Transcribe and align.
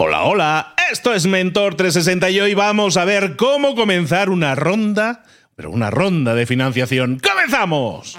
Hola, 0.00 0.22
hola, 0.22 0.74
esto 0.92 1.12
es 1.12 1.26
Mentor 1.26 1.74
360 1.74 2.30
y 2.30 2.38
hoy 2.38 2.54
vamos 2.54 2.96
a 2.96 3.04
ver 3.04 3.34
cómo 3.34 3.74
comenzar 3.74 4.30
una 4.30 4.54
ronda, 4.54 5.24
pero 5.56 5.72
una 5.72 5.90
ronda 5.90 6.36
de 6.36 6.46
financiación. 6.46 7.18
¡Comenzamos! 7.18 8.16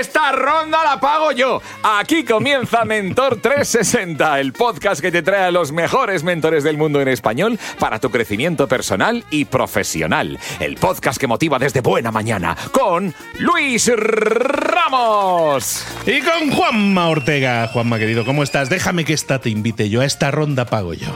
Esta 0.00 0.32
ronda 0.32 0.82
la 0.82 0.98
pago 0.98 1.30
yo. 1.30 1.60
Aquí 1.82 2.24
comienza 2.24 2.86
Mentor 2.86 3.36
360, 3.36 4.40
el 4.40 4.54
podcast 4.54 5.02
que 5.02 5.12
te 5.12 5.20
trae 5.20 5.44
a 5.44 5.50
los 5.50 5.72
mejores 5.72 6.24
mentores 6.24 6.64
del 6.64 6.78
mundo 6.78 7.02
en 7.02 7.08
español 7.08 7.58
para 7.78 7.98
tu 7.98 8.10
crecimiento 8.10 8.66
personal 8.66 9.26
y 9.30 9.44
profesional. 9.44 10.38
El 10.58 10.76
podcast 10.76 11.20
que 11.20 11.26
motiva 11.26 11.58
desde 11.58 11.82
buena 11.82 12.10
mañana 12.10 12.56
con 12.72 13.14
Luis 13.40 13.92
Ramos. 13.94 15.84
Y 16.06 16.22
con 16.22 16.50
Juanma 16.50 17.10
Ortega. 17.10 17.68
Juanma, 17.68 17.98
querido, 17.98 18.24
¿cómo 18.24 18.42
estás? 18.42 18.70
Déjame 18.70 19.04
que 19.04 19.12
esta 19.12 19.38
te 19.38 19.50
invite 19.50 19.90
yo. 19.90 20.00
A 20.00 20.06
esta 20.06 20.30
ronda 20.30 20.64
pago 20.64 20.94
yo. 20.94 21.08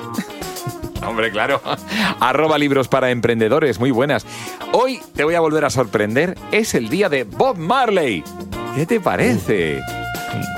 Hombre, 1.07 1.31
claro. 1.31 1.63
Arroba 2.21 2.59
libros 2.59 2.89
para 2.89 3.11
emprendedores, 3.11 3.79
muy 3.79 3.93
buenas. 3.93 4.27
Hoy 4.73 5.01
te 5.15 5.25
voy 5.25 5.37
a 5.37 5.41
volver 5.41 5.65
a 5.65 5.71
sorprender. 5.71 6.37
Es 6.53 6.75
el 6.75 6.91
día 6.91 7.09
de 7.09 7.25
Bob 7.25 7.57
Marley. 7.57 8.23
¿Qué 8.75 8.87
te 8.87 9.01
parece? 9.01 9.81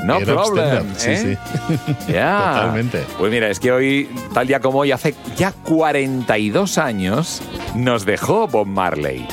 No 0.04 0.16
Era 0.16 0.34
problem. 0.34 0.94
sí, 0.96 1.10
¿eh? 1.10 1.38
sí. 1.68 2.12
Ya. 2.12 2.52
Totalmente. 2.54 3.04
Pues 3.18 3.30
mira, 3.30 3.48
es 3.48 3.60
que 3.60 3.72
hoy, 3.72 4.08
tal 4.32 4.46
día 4.46 4.60
como 4.60 4.78
hoy, 4.78 4.92
hace 4.92 5.14
ya 5.36 5.52
42 5.52 6.78
años, 6.78 7.42
nos 7.74 8.06
dejó 8.06 8.46
Bob 8.48 8.66
Marley. 8.66 9.26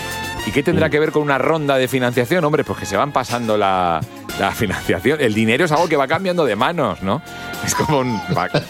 ¿Y 0.45 0.51
qué 0.51 0.63
tendrá 0.63 0.89
que 0.89 0.99
ver 0.99 1.11
con 1.11 1.21
una 1.21 1.37
ronda 1.37 1.77
de 1.77 1.87
financiación? 1.87 2.43
Hombre, 2.43 2.65
pues 2.65 2.79
que 2.79 2.85
se 2.85 2.97
van 2.97 3.13
pasando 3.13 3.57
la, 3.57 4.01
la 4.39 4.51
financiación. 4.51 5.19
El 5.21 5.33
dinero 5.33 5.65
es 5.65 5.71
algo 5.71 5.87
que 5.87 5.95
va 5.95 6.07
cambiando 6.07 6.45
de 6.45 6.55
manos, 6.55 7.01
¿no? 7.01 7.21
Es 7.65 7.75
como 7.75 7.99
un... 7.99 8.19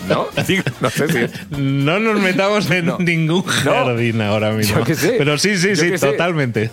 ¿No? 0.07 0.27
Digo, 0.47 0.63
no 0.81 0.89
sé 0.89 1.07
si... 1.29 1.55
No 1.57 1.99
nos 1.99 2.19
metamos 2.19 2.69
en 2.69 2.85
No. 2.87 2.97
ningún 2.99 3.43
jardín 3.43 4.21
ahora 4.21 4.51
mismo. 4.51 4.79
Yo 4.79 4.83
qué 4.85 4.95
sé. 4.95 5.15
Pero 5.17 5.37
sí, 5.37 5.57
sí, 5.57 5.69
Yo 5.69 5.75
sí, 5.75 5.97
sé. 5.97 6.07
totalmente. 6.11 6.69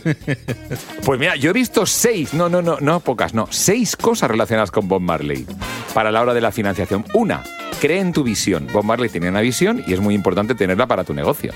Pues 1.04 1.18
mira, 1.20 1.36
yo 1.36 1.50
he 1.50 1.52
visto 1.52 1.86
seis, 1.86 2.34
no, 2.34 2.48
no, 2.48 2.62
no, 2.62 2.78
no 2.80 3.00
pocas, 3.00 3.32
no, 3.34 3.46
seis 3.50 3.96
cosas 3.96 4.30
relacionadas 4.30 4.70
con 4.70 4.88
Bob 4.88 5.00
Marley 5.00 5.46
para 5.94 6.10
la 6.10 6.20
hora 6.20 6.34
de 6.34 6.40
la 6.40 6.52
financiación. 6.52 7.04
Una, 7.14 7.42
cree 7.80 8.00
en 8.00 8.12
tu 8.12 8.22
visión. 8.24 8.66
Bob 8.72 8.84
Marley 8.84 9.08
tenía 9.08 9.30
una 9.30 9.40
visión 9.40 9.82
y 9.86 9.92
es 9.92 10.00
muy 10.00 10.14
importante 10.14 10.54
tenerla 10.54 10.86
para 10.86 11.04
tu 11.04 11.14
negocio. 11.14 11.52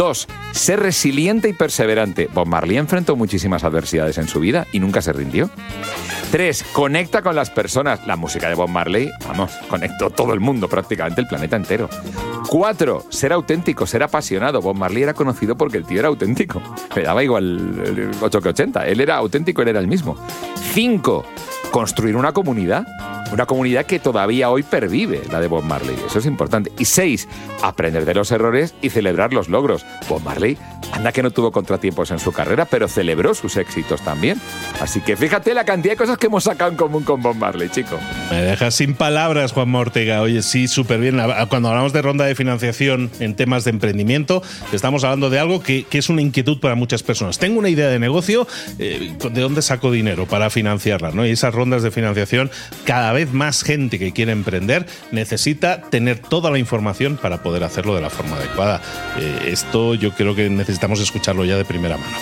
Dos, 0.00 0.28
ser 0.52 0.80
resiliente 0.80 1.50
y 1.50 1.52
perseverante. 1.52 2.30
Bob 2.32 2.46
Marley 2.46 2.78
enfrentó 2.78 3.16
muchísimas 3.16 3.64
adversidades 3.64 4.16
en 4.16 4.28
su 4.28 4.40
vida 4.40 4.66
y 4.72 4.80
nunca 4.80 5.02
se 5.02 5.12
rindió. 5.12 5.50
Tres, 6.30 6.64
conecta 6.72 7.20
con 7.20 7.36
las 7.36 7.50
personas. 7.50 8.06
La 8.06 8.16
música 8.16 8.48
de 8.48 8.54
Bob 8.54 8.70
Marley, 8.70 9.10
vamos, 9.28 9.52
conectó 9.68 10.08
todo 10.08 10.32
el 10.32 10.40
mundo, 10.40 10.70
prácticamente 10.70 11.20
el 11.20 11.26
planeta 11.26 11.56
entero. 11.56 11.90
Cuatro, 12.48 13.04
ser 13.10 13.34
auténtico, 13.34 13.86
ser 13.86 14.02
apasionado. 14.02 14.62
Bob 14.62 14.74
Marley 14.74 15.02
era 15.02 15.12
conocido 15.12 15.54
porque 15.54 15.76
el 15.76 15.84
tío 15.84 15.98
era 15.98 16.08
auténtico. 16.08 16.62
Me 16.96 17.02
daba 17.02 17.22
igual 17.22 18.10
8 18.22 18.40
que 18.40 18.48
80. 18.48 18.86
Él 18.86 19.02
era 19.02 19.16
auténtico, 19.16 19.60
él 19.60 19.68
era 19.68 19.80
el 19.80 19.86
mismo. 19.86 20.16
Cinco, 20.72 21.26
construir 21.70 22.16
una 22.16 22.32
comunidad. 22.32 22.86
Una 23.32 23.46
comunidad 23.46 23.86
que 23.86 23.98
todavía 23.98 24.50
hoy 24.50 24.62
pervive, 24.62 25.22
la 25.30 25.40
de 25.40 25.46
Bob 25.46 25.62
Marley. 25.62 25.96
Eso 26.06 26.18
es 26.18 26.26
importante. 26.26 26.72
Y 26.78 26.84
seis, 26.84 27.28
aprender 27.62 28.04
de 28.04 28.14
los 28.14 28.32
errores 28.32 28.74
y 28.82 28.90
celebrar 28.90 29.32
los 29.32 29.48
logros. 29.48 29.86
Bob 30.08 30.22
Marley, 30.22 30.58
anda 30.92 31.12
que 31.12 31.22
no 31.22 31.30
tuvo 31.30 31.52
contratiempos 31.52 32.10
en 32.10 32.18
su 32.18 32.32
carrera, 32.32 32.64
pero 32.64 32.88
celebró 32.88 33.34
sus 33.34 33.56
éxitos 33.56 34.02
también. 34.02 34.40
Así 34.80 35.00
que 35.00 35.16
fíjate 35.16 35.54
la 35.54 35.64
cantidad 35.64 35.92
de 35.92 35.96
cosas 35.96 36.18
que 36.18 36.26
hemos 36.26 36.44
sacado 36.44 36.70
en 36.70 36.76
común 36.76 37.04
con 37.04 37.22
Bob 37.22 37.36
Marley, 37.36 37.68
chico. 37.68 37.98
Me 38.30 38.42
dejas 38.42 38.74
sin 38.74 38.94
palabras, 38.94 39.52
Juanma 39.52 39.78
Ortega. 39.78 40.22
Oye, 40.22 40.42
sí, 40.42 40.66
súper 40.66 40.98
bien. 41.00 41.20
Cuando 41.48 41.68
hablamos 41.68 41.92
de 41.92 42.02
ronda 42.02 42.24
de 42.24 42.34
financiación 42.34 43.10
en 43.20 43.36
temas 43.36 43.64
de 43.64 43.70
emprendimiento, 43.70 44.42
estamos 44.72 45.04
hablando 45.04 45.30
de 45.30 45.38
algo 45.38 45.62
que, 45.62 45.84
que 45.84 45.98
es 45.98 46.08
una 46.08 46.22
inquietud 46.22 46.58
para 46.60 46.74
muchas 46.74 47.02
personas. 47.02 47.38
Tengo 47.38 47.58
una 47.58 47.68
idea 47.68 47.88
de 47.88 47.98
negocio, 47.98 48.46
eh, 48.78 49.14
¿de 49.30 49.40
dónde 49.40 49.62
saco 49.62 49.90
dinero 49.90 50.26
para 50.26 50.50
financiarla? 50.50 51.10
¿no? 51.12 51.26
Y 51.26 51.30
esas 51.30 51.54
rondas 51.54 51.82
de 51.82 51.90
financiación, 51.90 52.50
cada 52.84 53.12
vez 53.12 53.19
más 53.26 53.62
gente 53.62 53.98
que 53.98 54.12
quiere 54.12 54.32
emprender 54.32 54.86
necesita 55.10 55.82
tener 55.82 56.18
toda 56.18 56.50
la 56.50 56.58
información 56.58 57.16
para 57.16 57.42
poder 57.42 57.64
hacerlo 57.64 57.94
de 57.94 58.00
la 58.00 58.10
forma 58.10 58.36
adecuada. 58.36 58.80
Eh, 59.18 59.48
esto 59.48 59.94
yo 59.94 60.12
creo 60.12 60.34
que 60.34 60.48
necesitamos 60.48 61.00
escucharlo 61.00 61.44
ya 61.44 61.56
de 61.56 61.64
primera 61.64 61.96
mano. 61.96 62.16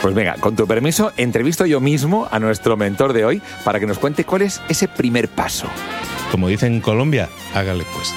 Pues 0.00 0.14
venga, 0.14 0.34
con 0.40 0.56
tu 0.56 0.66
permiso, 0.66 1.12
entrevisto 1.18 1.66
yo 1.66 1.80
mismo 1.80 2.26
a 2.30 2.38
nuestro 2.38 2.76
mentor 2.76 3.12
de 3.12 3.24
hoy 3.26 3.42
para 3.64 3.78
que 3.78 3.86
nos 3.86 3.98
cuente 3.98 4.24
cuál 4.24 4.42
es 4.42 4.62
ese 4.68 4.88
primer 4.88 5.28
paso. 5.28 5.66
Como 6.30 6.48
dicen 6.48 6.74
en 6.74 6.80
Colombia, 6.80 7.28
hágale 7.54 7.84
pues. 7.94 8.14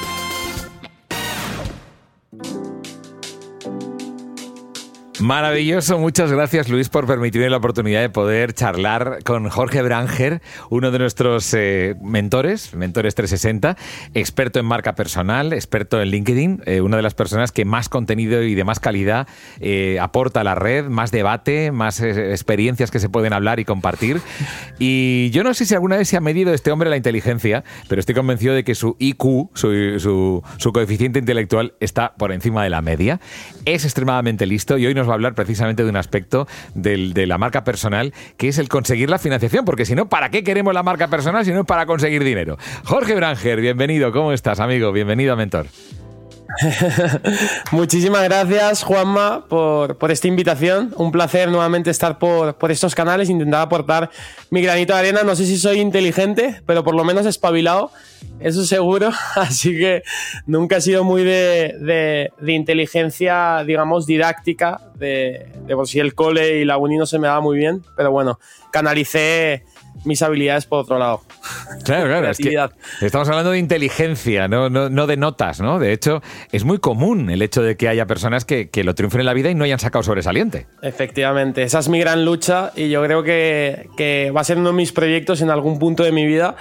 Maravilloso, 5.24 6.00
muchas 6.00 6.30
gracias 6.34 6.68
Luis 6.68 6.90
por 6.90 7.08
permitirme 7.08 7.50
la 7.50 7.56
oportunidad 7.56 8.02
de 8.02 8.10
poder 8.10 8.52
charlar 8.52 9.20
con 9.24 9.48
Jorge 9.48 9.82
Branger, 9.82 10.42
uno 10.70 10.92
de 10.92 11.00
nuestros 11.00 11.54
eh, 11.54 11.96
mentores, 12.02 12.76
Mentores 12.76 13.16
360, 13.16 13.78
experto 14.16 14.60
en 14.60 14.66
marca 14.66 14.96
personal, 14.96 15.54
experto 15.54 16.02
en 16.02 16.10
LinkedIn, 16.10 16.64
eh, 16.66 16.82
una 16.82 16.98
de 16.98 17.04
las 17.04 17.14
personas 17.14 17.54
que 17.54 17.64
más 17.64 17.88
contenido 17.88 18.44
y 18.44 18.54
de 18.54 18.66
más 18.66 18.82
calidad 18.82 19.26
eh, 19.62 19.98
aporta 20.02 20.42
a 20.42 20.44
la 20.44 20.56
red, 20.56 20.88
más 20.90 21.12
debate, 21.12 21.72
más 21.72 22.02
eh, 22.02 22.32
experiencias 22.32 22.92
que 22.92 23.00
se 23.00 23.08
pueden 23.08 23.32
hablar 23.32 23.62
y 23.62 23.64
compartir. 23.66 24.20
Y 24.78 25.30
yo 25.30 25.46
no 25.46 25.54
sé 25.54 25.66
si 25.66 25.74
alguna 25.74 25.96
vez 25.96 26.10
se 26.10 26.18
ha 26.18 26.22
medido 26.22 26.54
este 26.54 26.70
hombre 26.70 26.90
la 26.90 26.98
inteligencia, 26.98 27.64
pero 27.88 28.02
estoy 28.02 28.14
convencido 28.14 28.56
de 28.56 28.66
que 28.66 28.76
su 28.76 28.98
IQ, 29.00 29.52
su, 29.54 30.00
su- 30.02 30.44
su 30.58 30.74
coeficiente 30.74 31.18
intelectual, 31.20 31.76
está 31.80 32.14
por 32.18 32.34
encima 32.34 32.62
de 32.66 32.70
la 32.70 32.82
media. 32.82 33.22
Es 33.64 33.86
extremadamente 33.86 34.46
listo 34.46 34.78
y 34.78 34.86
hoy 34.86 34.94
nos 34.94 35.08
va 35.10 35.13
hablar 35.14 35.34
precisamente 35.36 35.84
de 35.84 35.90
un 35.90 35.96
aspecto 35.98 36.48
del- 36.76 37.14
de 37.14 37.28
la 37.28 37.38
marca 37.38 37.64
personal, 37.64 38.14
que 38.38 38.48
es 38.48 38.58
el 38.58 38.70
conseguir 38.70 39.10
la 39.10 39.20
financiación, 39.20 39.66
porque 39.66 39.86
si 39.86 39.96
no, 39.96 40.10
¿para 40.10 40.30
qué 40.30 40.44
queremos 40.44 40.74
la 40.74 40.84
marca 40.84 41.08
personal 41.08 41.46
si 41.46 41.52
no 41.52 41.62
es 41.62 41.66
para 41.66 41.86
conseguir 41.86 42.24
dinero? 42.24 42.58
Jorge 42.86 43.16
Branger, 43.16 43.62
bienvenido, 43.62 44.12
¿cómo 44.12 44.32
estás, 44.34 44.60
amigo? 44.60 44.92
Bienvenido 44.92 45.34
a 45.34 45.36
Mentor. 45.36 45.68
Muchísimas 47.72 48.24
gracias, 48.24 48.84
Juanma, 48.84 49.46
por, 49.48 49.98
por 49.98 50.12
esta 50.12 50.28
invitación. 50.28 50.94
Un 50.98 51.12
placer 51.12 51.50
nuevamente 51.50 51.90
estar 51.90 52.20
por, 52.20 52.56
por 52.56 52.72
estos 52.72 52.96
canales, 52.96 53.30
intentar 53.30 53.62
aportar 53.62 54.10
mi 54.50 54.62
granito 54.62 54.94
de 54.94 55.00
arena. 55.00 55.24
No 55.24 55.36
sé 55.36 55.46
si 55.46 55.58
soy 55.58 55.80
inteligente, 55.80 56.62
pero 56.66 56.84
por 56.84 56.96
lo 56.96 57.04
menos 57.04 57.26
espabilado, 57.26 57.92
eso 58.40 58.66
seguro. 58.66 59.12
Así 59.36 59.78
que 59.78 60.04
nunca 60.46 60.78
he 60.78 60.82
sido 60.82 61.04
muy 61.04 61.24
de, 61.24 61.76
de- 62.40 62.54
inteligencia, 62.54 63.64
digamos, 63.66 64.06
didáctica, 64.06 64.80
de, 64.96 65.48
de 65.66 65.76
por 65.76 65.88
si 65.88 66.00
el 66.00 66.14
cole 66.14 66.60
y 66.60 66.66
la 66.66 66.78
uni 66.78 66.98
no 66.98 67.06
se 67.06 67.20
me 67.20 67.28
daba 67.28 67.42
muy 67.42 67.58
bien, 67.58 67.82
pero 67.98 68.12
bueno, 68.12 68.40
canalicé 68.72 69.64
mis 70.06 70.22
habilidades 70.22 70.66
por 70.66 70.80
otro 70.80 70.98
lado. 71.00 71.22
Claro, 71.84 72.08
claro. 72.08 72.30
es 72.30 72.38
que 72.38 72.50
Creatividad. 72.50 72.72
estamos 73.02 73.28
hablando 73.30 73.52
de 73.52 73.60
inteligencia, 73.60 74.48
no, 74.48 74.70
no, 74.70 74.90
no 74.90 75.08
de 75.08 75.18
notas, 75.18 75.62
¿no? 75.62 75.80
De 75.80 75.94
hecho, 75.94 76.22
es 76.52 76.64
muy 76.64 76.80
común 76.80 77.30
el 77.30 77.42
hecho 77.42 77.62
de 77.62 77.78
que 77.78 77.88
haya 77.88 78.06
personas 78.06 78.46
que, 78.46 78.70
que 78.70 78.84
lo 78.84 78.96
triunfen 78.96 79.22
en 79.22 79.26
la 79.26 79.34
vida 79.34 79.50
y 79.50 79.56
no 79.56 79.64
hayan 79.64 79.80
sacado 79.80 80.04
sobresaliente. 80.04 80.68
Efectivamente, 80.82 81.64
esa 81.64 81.80
es 81.80 81.90
mi 81.90 82.00
gran 82.00 82.26
lucha 82.26 82.72
y 82.76 82.90
yo 82.90 83.04
creo 83.04 83.24
que, 83.24 83.90
que 83.98 84.32
va 84.32 84.42
a 84.42 84.44
ser 84.44 84.58
uno 84.58 84.70
de 84.70 84.76
mis 84.76 84.92
proyectos 84.92 85.42
en 85.42 85.50
algún 85.50 85.80
punto 85.80 86.04
de 86.04 86.12
mi 86.12 86.26
vida, 86.26 86.56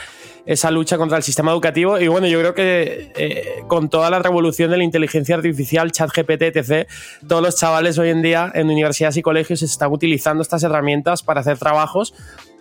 esa 0.46 0.70
lucha 0.70 0.96
contra 0.98 1.16
el 1.16 1.22
sistema 1.22 1.52
educativo. 1.52 1.98
Y 2.00 2.08
bueno, 2.08 2.26
yo 2.26 2.38
creo 2.40 2.54
que 2.54 3.12
eh, 3.16 3.62
con 3.68 3.88
toda 3.88 4.10
la 4.10 4.18
revolución 4.18 4.70
de 4.70 4.76
la 4.76 4.84
inteligencia 4.84 5.36
artificial, 5.36 5.92
ChatGPT, 5.92 6.42
etc., 6.42 6.88
todos 7.28 7.42
los 7.42 7.56
chavales 7.56 7.98
hoy 7.98 8.10
en 8.10 8.22
día 8.22 8.50
en 8.54 8.68
universidades 8.68 9.16
y 9.16 9.22
colegios 9.22 9.62
están 9.62 9.92
utilizando 9.92 10.42
estas 10.42 10.62
herramientas 10.62 11.22
para 11.22 11.40
hacer 11.40 11.58
trabajos 11.58 12.14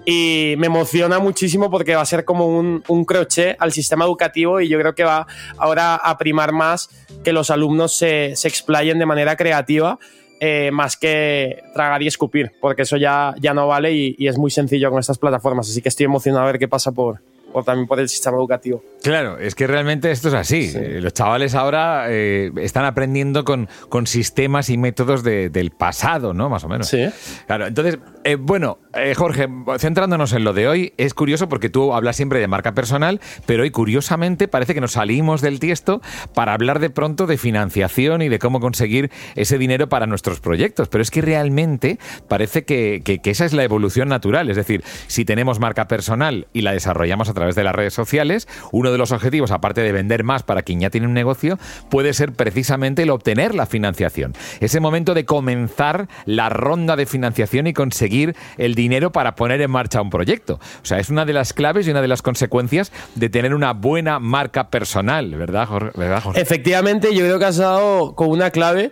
y 0.06 0.56
me 0.58 0.68
emociona 0.68 1.20
muchísimo 1.20 1.70
porque 1.70 1.96
va 1.96 2.02
a 2.02 2.06
ser 2.06 2.26
como 2.26 2.48
un, 2.48 2.84
un 2.88 3.06
crochet 3.06 3.56
al 3.60 3.72
sistema 3.72 4.06
educativo 4.06 4.60
y 4.60 4.68
yo 4.68 4.80
creo 4.80 4.96
que 4.96 5.04
va 5.04 5.28
ahora 5.58 5.96
a 5.96 6.18
primar 6.18 6.52
más 6.52 6.90
que 7.24 7.34
los 7.34 7.52
alumnos 7.52 7.96
se, 7.96 8.36
se 8.36 8.48
explayen 8.48 8.98
de 9.00 9.06
manera 9.06 9.36
creativa 9.36 10.00
eh, 10.40 10.72
más 10.74 10.98
que 10.98 11.62
tragar 11.76 12.02
y 12.02 12.08
escupir, 12.08 12.52
porque 12.60 12.82
eso 12.82 12.98
ya, 12.98 13.36
ya 13.40 13.54
no 13.54 13.68
vale 13.68 13.92
y, 13.94 14.16
y 14.18 14.28
es 14.28 14.40
muy 14.40 14.50
sencillo 14.50 14.90
con 14.90 15.00
estas 15.00 15.20
plataformas. 15.20 15.70
Así 15.70 15.84
que 15.84 15.90
estoy 15.90 16.06
emocionado 16.08 16.44
a 16.44 16.48
ver 16.52 16.58
qué 16.58 16.68
pasa 16.68 16.92
por, 16.92 17.20
por 17.54 17.64
también 17.64 17.88
por 17.88 18.00
el 18.00 18.10
sistema 18.10 18.38
educativo. 18.38 18.84
Claro, 19.04 19.38
es 19.38 19.54
que 19.54 19.68
realmente 19.68 20.10
esto 20.10 20.30
es 20.30 20.34
así. 20.34 20.72
Eh, 20.74 21.00
Los 21.00 21.14
chavales 21.14 21.54
ahora 21.54 22.06
eh, 22.10 22.52
están 22.58 22.86
aprendiendo 22.86 23.44
con, 23.46 23.70
con 23.90 24.08
sistemas 24.08 24.72
y 24.72 24.80
métodos 24.80 25.22
de- 25.22 25.52
del 25.52 25.70
pasado, 25.70 26.34
¿no? 26.34 26.50
Más 26.50 26.64
o 26.64 26.70
menos. 26.70 26.88
Sí. 26.88 27.06
Claro, 27.46 27.68
entonces, 27.68 28.00
eh, 28.24 28.34
bueno, 28.34 28.80
Eh, 28.94 29.14
Jorge, 29.16 29.48
centrándonos 29.80 30.34
en 30.34 30.44
lo 30.44 30.52
de 30.52 30.68
hoy, 30.68 30.94
es 30.98 31.14
curioso 31.14 31.48
porque 31.48 31.70
tú 31.70 31.94
hablas 31.94 32.18
siempre 32.18 32.40
de 32.40 32.48
marca 32.50 32.74
personal, 32.74 33.22
pero 33.46 33.64
hoy 33.64 33.72
curiosamente 33.72 34.50
parece 34.50 34.74
que 34.74 34.82
nos 34.82 34.92
salimos 34.94 35.40
del 35.40 35.62
tiesto 35.62 36.02
para 36.34 36.54
hablar 36.54 36.80
de 36.80 36.90
pronto 36.90 37.26
de 37.26 37.38
financiación 37.38 38.22
y 38.22 38.28
de 38.28 38.38
cómo 38.38 38.60
conseguir 38.60 39.10
ese 39.36 39.58
dinero 39.58 39.88
para 39.88 40.08
nuestros 40.08 40.42
proyectos. 40.42 40.90
Pero 40.90 41.02
es 41.02 41.10
que 41.10 41.22
realmente 41.22 42.00
parece 42.28 42.66
que, 42.66 43.02
esa 43.24 43.46
es 43.46 43.54
la 43.54 43.64
evolución 43.64 44.10
natural. 44.10 44.50
Es 44.50 44.58
decir, 44.58 44.84
si 45.08 45.24
tenemos 45.24 45.62
marca 45.62 45.88
personal 45.88 46.48
y 46.52 46.62
la 46.62 46.74
desarrollamos 46.74 47.30
a 47.30 47.34
través 47.34 47.56
de 47.56 47.64
las 47.64 47.74
redes 47.74 47.94
sociales, 47.94 48.50
uno 48.74 48.92
de 48.92 48.98
los 48.98 49.14
objetivos, 49.14 49.52
aparte 49.52 49.82
de 49.82 49.94
vender 49.94 50.26
más 50.26 50.44
para 50.44 50.64
quien 50.64 50.82
ya 50.82 50.90
tiene 50.90 51.08
un 51.08 51.14
negocio, 51.14 51.58
puede 51.90 52.12
ser 52.14 52.34
precisamente 52.34 53.04
el 53.04 53.10
obtener 53.10 53.56
la 53.56 53.68
financiación. 53.68 54.34
Ese 54.60 54.82
momento 54.82 55.14
de 55.14 55.24
comenzar 55.24 56.10
la 56.26 56.50
ronda 56.50 56.98
de 56.98 57.06
financiación 57.06 57.68
y 57.68 57.74
conseguir 57.74 58.36
el 58.58 58.76
dinero 58.76 58.81
para 59.12 59.36
poner 59.36 59.62
en 59.62 59.72
marcha 59.72 60.02
un 60.02 60.10
proyecto. 60.10 60.56
O 60.56 60.86
sea, 60.86 61.00
es 61.00 61.10
una 61.10 61.26
de 61.26 61.34
las 61.34 61.54
claves 61.54 61.88
y 61.88 61.92
una 61.92 62.02
de 62.02 62.08
las 62.08 62.22
consecuencias 62.22 62.92
de 63.16 63.30
tener 63.30 63.54
una 63.54 63.74
buena 63.74 64.20
marca 64.20 64.70
personal, 64.70 65.36
¿verdad, 65.36 65.68
Jorge? 65.68 66.42
Efectivamente, 66.42 67.14
yo 67.14 67.22
creo 67.22 67.40
que 67.40 67.46
has 67.46 67.58
dado 67.58 68.16
con 68.16 68.30
una 68.30 68.52
clave. 68.52 68.92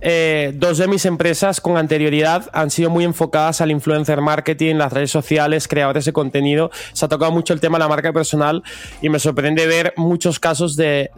Eh, 0.00 0.52
dos 0.54 0.78
de 0.78 0.86
mis 0.86 1.04
empresas 1.06 1.60
con 1.60 1.76
anterioridad 1.76 2.48
han 2.52 2.70
sido 2.70 2.88
muy 2.88 3.04
enfocadas 3.04 3.60
al 3.60 3.70
influencer 3.70 4.20
marketing, 4.20 4.76
las 4.76 4.92
redes 4.92 5.10
sociales, 5.10 5.66
creadores 5.66 6.04
de 6.04 6.12
contenido. 6.12 6.70
Se 6.92 7.04
ha 7.04 7.08
tocado 7.08 7.32
mucho 7.32 7.52
el 7.52 7.60
tema 7.60 7.78
de 7.78 7.84
la 7.84 7.88
marca 7.88 8.12
personal 8.12 8.62
y 9.02 9.08
me 9.08 9.18
sorprende 9.18 9.66
ver 9.66 9.94
muchos 9.96 10.38
casos 10.38 10.76
de, 10.76 11.10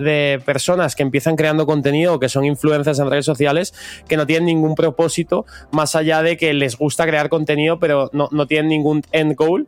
personas 0.45 0.95
que 0.95 1.03
empiezan 1.03 1.37
creando 1.37 1.67
contenido 1.67 2.15
o 2.15 2.19
que 2.19 2.29
son 2.29 2.45
influencers 2.45 2.99
en 2.99 3.11
redes 3.11 3.27
sociales 3.27 3.75
que 4.09 4.17
no 4.17 4.27
tienen 4.27 4.47
ningún 4.47 4.75
propósito 4.75 5.45
más 5.71 5.95
allá 5.95 6.23
de 6.23 6.37
que 6.37 6.55
les 6.55 6.77
gusta 6.77 7.07
crear 7.07 7.29
contenido, 7.29 7.79
pero 7.79 8.11
no, 8.13 8.29
no 8.33 8.47
tienen 8.47 8.69
ningún 8.69 9.03
end 9.13 9.35
goal. 9.37 9.67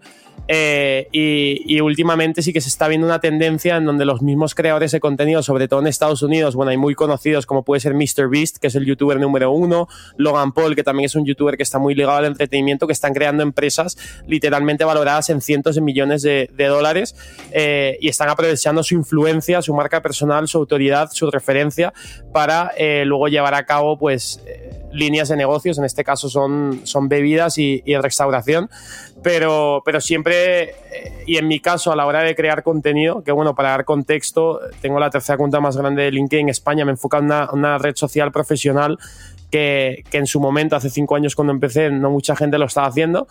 Eh, 0.48 1.08
y, 1.12 1.80
últimamente 1.80 2.42
sí 2.42 2.52
que 2.52 2.60
se 2.60 2.68
está 2.68 2.88
viendo 2.88 3.06
una 3.06 3.20
tendencia 3.20 3.76
en 3.76 3.84
donde 3.84 4.04
los 4.04 4.22
mismos 4.22 4.54
creadores 4.54 4.90
de 4.92 5.00
contenido, 5.00 5.42
sobre 5.42 5.68
todo 5.68 5.80
en 5.80 5.86
Estados 5.86 6.22
Unidos, 6.22 6.56
bueno, 6.56 6.70
hay 6.70 6.76
muy 6.76 6.94
conocidos 6.94 7.46
como 7.46 7.62
puede 7.62 7.80
ser 7.80 7.94
MrBeast, 7.94 8.58
que 8.58 8.66
es 8.66 8.74
el 8.74 8.84
youtuber 8.84 9.01
número 9.02 9.50
uno, 9.52 9.88
Logan 10.16 10.52
Paul, 10.52 10.74
que 10.74 10.82
también 10.82 11.06
es 11.06 11.14
un 11.14 11.24
youtuber 11.24 11.56
que 11.56 11.62
está 11.62 11.78
muy 11.78 11.94
ligado 11.94 12.18
al 12.18 12.26
entretenimiento, 12.26 12.86
que 12.86 12.92
están 12.92 13.14
creando 13.14 13.42
empresas 13.42 13.96
literalmente 14.26 14.84
valoradas 14.84 15.30
en 15.30 15.40
cientos 15.40 15.74
de 15.74 15.80
millones 15.80 16.22
de, 16.22 16.48
dólares 16.56 17.16
eh, 17.50 17.98
y 18.00 18.08
están 18.08 18.28
aprovechando 18.28 18.82
su 18.82 18.94
influencia, 18.94 19.60
su 19.62 19.74
marca 19.74 20.00
personal, 20.00 20.46
su 20.48 20.58
autoridad, 20.58 21.10
su 21.12 21.30
referencia 21.30 21.92
para 22.32 22.72
eh, 22.76 23.04
luego 23.04 23.28
llevar 23.28 23.54
a 23.54 23.66
cabo 23.66 23.98
pues 23.98 24.40
líneas 24.92 25.28
de 25.28 25.36
negocios, 25.36 25.78
en 25.78 25.84
este 25.84 26.04
caso 26.04 26.28
son, 26.28 26.80
son 26.84 27.08
bebidas 27.08 27.58
y, 27.58 27.82
y 27.84 27.96
restauración, 27.96 28.68
pero, 29.22 29.82
pero 29.84 30.00
siempre, 30.00 30.62
eh, 30.62 31.24
y 31.26 31.36
en 31.36 31.48
mi 31.48 31.60
caso 31.60 31.92
a 31.92 31.96
la 31.96 32.06
hora 32.06 32.22
de 32.22 32.34
crear 32.34 32.62
contenido, 32.62 33.22
que 33.22 33.32
bueno, 33.32 33.54
para 33.54 33.70
dar 33.70 33.84
contexto, 33.84 34.60
tengo 34.80 34.98
la 34.98 35.10
tercera 35.10 35.36
cuenta 35.36 35.60
más 35.60 35.76
grande 35.76 36.02
de 36.02 36.10
LinkedIn 36.10 36.46
en 36.46 36.50
España, 36.50 36.84
me 36.84 36.92
enfoca 36.92 37.18
en 37.18 37.26
una, 37.26 37.50
una 37.52 37.78
red 37.78 37.94
social 37.96 38.32
profesional 38.32 38.98
que, 39.50 40.02
que, 40.10 40.18
en 40.18 40.26
su 40.26 40.40
momento, 40.40 40.76
hace 40.76 40.90
cinco 40.90 41.14
años 41.14 41.34
cuando 41.36 41.52
empecé, 41.52 41.90
no 41.90 42.10
mucha 42.10 42.34
gente 42.34 42.58
lo 42.58 42.66
estaba 42.66 42.88
haciendo. 42.88 43.28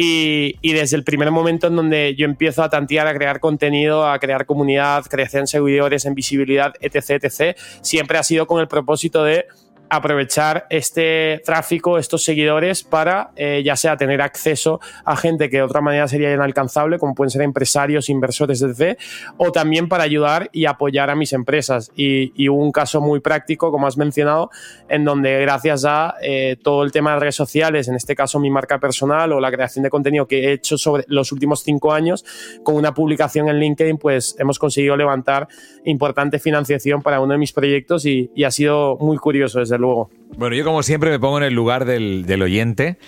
Y, 0.00 0.54
y, 0.62 0.74
desde 0.74 0.96
el 0.96 1.02
primer 1.02 1.32
momento 1.32 1.66
en 1.66 1.74
donde 1.74 2.14
yo 2.16 2.24
empiezo 2.24 2.62
a 2.62 2.70
tantear, 2.70 3.08
a 3.08 3.14
crear 3.14 3.40
contenido, 3.40 4.08
a 4.08 4.16
crear 4.20 4.46
comunidad, 4.46 5.04
creación 5.06 5.42
de 5.42 5.46
seguidores, 5.48 6.04
en 6.04 6.14
visibilidad, 6.14 6.72
etc., 6.80 7.24
etc., 7.24 7.56
siempre 7.82 8.16
ha 8.16 8.22
sido 8.22 8.46
con 8.46 8.60
el 8.60 8.68
propósito 8.68 9.24
de 9.24 9.46
aprovechar 9.90 10.66
este 10.70 11.42
tráfico, 11.44 11.98
estos 11.98 12.22
seguidores, 12.22 12.82
para 12.82 13.30
eh, 13.36 13.62
ya 13.64 13.76
sea 13.76 13.96
tener 13.96 14.20
acceso 14.20 14.80
a 15.04 15.16
gente 15.16 15.48
que 15.48 15.58
de 15.58 15.62
otra 15.62 15.80
manera 15.80 16.08
sería 16.08 16.32
inalcanzable, 16.32 16.98
como 16.98 17.14
pueden 17.14 17.30
ser 17.30 17.42
empresarios, 17.42 18.08
inversores, 18.08 18.62
etc., 18.62 18.98
o 19.36 19.52
también 19.52 19.88
para 19.88 20.04
ayudar 20.04 20.50
y 20.52 20.66
apoyar 20.66 21.10
a 21.10 21.14
mis 21.14 21.32
empresas. 21.32 21.90
Y, 21.96 22.48
hubo 22.48 22.62
un 22.62 22.72
caso 22.72 23.00
muy 23.00 23.20
práctico, 23.20 23.70
como 23.70 23.86
has 23.86 23.96
mencionado, 23.96 24.50
en 24.88 25.04
donde 25.04 25.40
gracias 25.40 25.84
a 25.84 26.14
eh, 26.22 26.56
todo 26.62 26.82
el 26.82 26.92
tema 26.92 27.12
de 27.14 27.20
redes 27.20 27.34
sociales, 27.34 27.88
en 27.88 27.94
este 27.94 28.14
caso 28.14 28.38
mi 28.40 28.50
marca 28.50 28.78
personal 28.78 29.32
o 29.32 29.40
la 29.40 29.50
creación 29.50 29.82
de 29.82 29.90
contenido 29.90 30.26
que 30.26 30.44
he 30.44 30.52
hecho 30.52 30.78
sobre 30.78 31.04
los 31.08 31.30
últimos 31.32 31.62
cinco 31.62 31.92
años, 31.92 32.24
con 32.62 32.74
una 32.74 32.94
publicación 32.94 33.48
en 33.48 33.58
LinkedIn, 33.58 33.98
pues 33.98 34.34
hemos 34.38 34.58
conseguido 34.58 34.96
levantar 34.96 35.48
importante 35.84 36.38
financiación 36.38 37.02
para 37.02 37.20
uno 37.20 37.32
de 37.32 37.38
mis 37.38 37.52
proyectos 37.52 38.06
y, 38.06 38.30
y 38.34 38.44
ha 38.44 38.50
sido 38.50 38.96
muy 38.96 39.18
curioso 39.18 39.60
desde 39.60 39.77
luego. 39.78 40.10
Bueno, 40.36 40.54
yo 40.54 40.64
como 40.64 40.82
siempre 40.82 41.10
me 41.10 41.18
pongo 41.18 41.38
en 41.38 41.44
el 41.44 41.54
lugar 41.54 41.84
del, 41.84 42.42
oyente. 42.42 42.98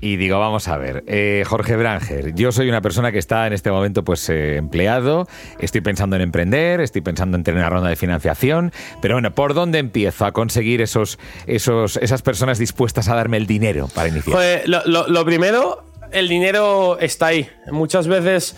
Y 0.00 0.16
digo, 0.16 0.40
vamos 0.40 0.68
a 0.68 0.78
ver, 0.78 1.04
eh, 1.06 1.44
Jorge 1.46 1.76
Branger, 1.76 2.34
yo 2.34 2.50
soy 2.50 2.68
una 2.68 2.80
persona 2.80 3.12
que 3.12 3.18
está 3.18 3.46
en 3.46 3.52
este 3.52 3.70
momento 3.70 4.02
pues 4.02 4.28
eh, 4.30 4.56
empleado, 4.56 5.28
estoy 5.60 5.82
pensando 5.82 6.16
en 6.16 6.22
emprender, 6.22 6.80
estoy 6.80 7.02
pensando 7.02 7.36
en 7.36 7.44
tener 7.44 7.60
una 7.60 7.68
ronda 7.68 7.90
de 7.90 7.94
financiación, 7.94 8.72
pero 9.02 9.16
bueno, 9.16 9.32
¿por 9.32 9.52
dónde 9.52 9.78
empiezo 9.78 10.24
a 10.24 10.32
conseguir 10.32 10.80
esos, 10.80 11.18
esos, 11.46 11.98
esas 11.98 12.22
personas 12.22 12.58
dispuestas 12.58 13.08
a 13.10 13.14
darme 13.14 13.36
el 13.36 13.46
dinero 13.46 13.86
para 13.94 14.08
iniciar? 14.08 14.62
lo, 14.66 15.24
primero, 15.26 15.84
el 16.10 16.28
dinero 16.28 16.98
está 16.98 17.26
ahí. 17.26 17.48
Muchas 17.70 18.08
veces 18.08 18.56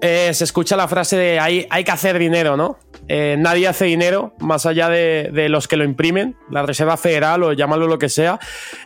eh, 0.00 0.30
se 0.32 0.44
escucha 0.44 0.76
la 0.76 0.88
frase 0.88 1.16
de 1.16 1.40
hay, 1.40 1.66
hay 1.70 1.84
que 1.84 1.90
hacer 1.90 2.18
dinero, 2.18 2.56
¿no? 2.56 2.78
Eh, 3.08 3.36
nadie 3.38 3.66
hace 3.66 3.86
dinero 3.86 4.34
más 4.38 4.66
allá 4.66 4.88
de, 4.88 5.48
los 5.48 5.66
que 5.66 5.76
lo 5.76 5.84
imprimen, 5.84 6.36
la 6.50 6.62
Reserva 6.62 6.96
Federal 6.96 7.42
o 7.42 7.52
llámalo 7.52 7.86
lo 7.86 7.98
que 7.98 8.08
sea. 8.08 8.38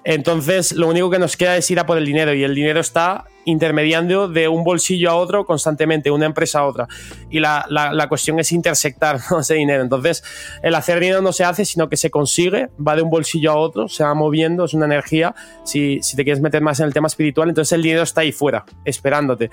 Entonces, 0.03 0.73
lo 0.73 0.89
único 0.89 1.11
que 1.11 1.19
nos 1.19 1.37
queda 1.37 1.57
es 1.57 1.71
ir 1.71 1.79
a 1.79 1.87
por 1.87 1.99
el 1.99 2.07
dinero 2.07 2.33
y 2.33 2.43
el 2.43 2.55
dinero 2.55 2.81
está 2.81 3.27
intermediando 3.44 4.29
de 4.29 4.49
un 4.49 4.64
bolsillo 4.64 5.11
a 5.11 5.14
otro 5.17 5.44
constantemente, 5.44 6.11
una 6.11 6.26
empresa 6.26 6.61
a 6.61 6.67
otra. 6.67 6.88
Y 7.31 7.41
la, 7.41 8.06
cuestión 8.08 8.38
es 8.41 8.52
intersectar 8.52 9.19
ese 9.41 9.55
dinero. 9.55 9.82
Entonces, 9.82 10.23
el 10.62 10.75
hacer 10.75 11.00
dinero 11.00 11.23
no 11.23 11.32
se 11.32 11.44
hace, 11.44 11.64
sino 11.64 11.88
que 11.88 11.96
se 11.96 12.11
consigue, 12.11 12.69
va 12.76 12.96
de 12.96 13.02
un 13.02 13.11
bolsillo 13.11 13.52
a 13.52 13.56
otro, 13.56 13.88
se 13.88 14.05
va 14.05 14.14
moviendo, 14.14 14.64
es 14.64 14.75
una 14.75 14.87
energía. 14.87 15.35
Si, 15.64 16.00
te 16.17 16.25
quieres 16.25 16.41
meter 16.41 16.62
más 16.62 16.81
en 16.81 16.87
el 16.87 16.94
tema 16.94 17.08
espiritual, 17.08 17.49
entonces 17.49 17.73
el 17.73 17.82
dinero 17.82 18.02
está 18.02 18.20
ahí 18.20 18.32
fuera, 18.32 18.64
esperándote. 18.85 19.50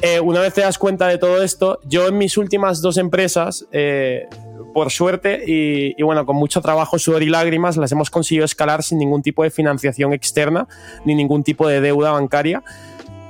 Eh, 0.00 0.20
una 0.20 0.40
vez 0.40 0.54
te 0.54 0.62
das 0.62 0.78
cuenta 0.78 1.06
de 1.08 1.18
todo 1.18 1.42
esto, 1.42 1.80
yo 1.84 2.08
en 2.08 2.18
mis 2.18 2.36
últimas 2.38 2.80
dos 2.80 2.96
empresas, 2.96 3.66
eh, 3.72 4.26
por 4.72 4.90
suerte 4.90 5.42
y, 5.46 6.00
bueno, 6.02 6.24
con 6.26 6.36
mucho 6.36 6.60
trabajo, 6.60 6.98
sudor 6.98 7.22
y 7.22 7.28
lágrimas, 7.28 7.76
las 7.76 7.92
hemos 7.92 8.10
conseguido 8.10 8.44
escalar 8.44 8.82
sin 8.82 8.98
ningún 8.98 9.22
tipo 9.22 9.42
de 9.42 9.50
financiación 9.50 10.12
externa 10.12 10.68
ni 11.04 11.14
ningún 11.14 11.42
tipo 11.42 11.68
de 11.68 11.80
deuda 11.80 12.12
bancaria. 12.12 12.62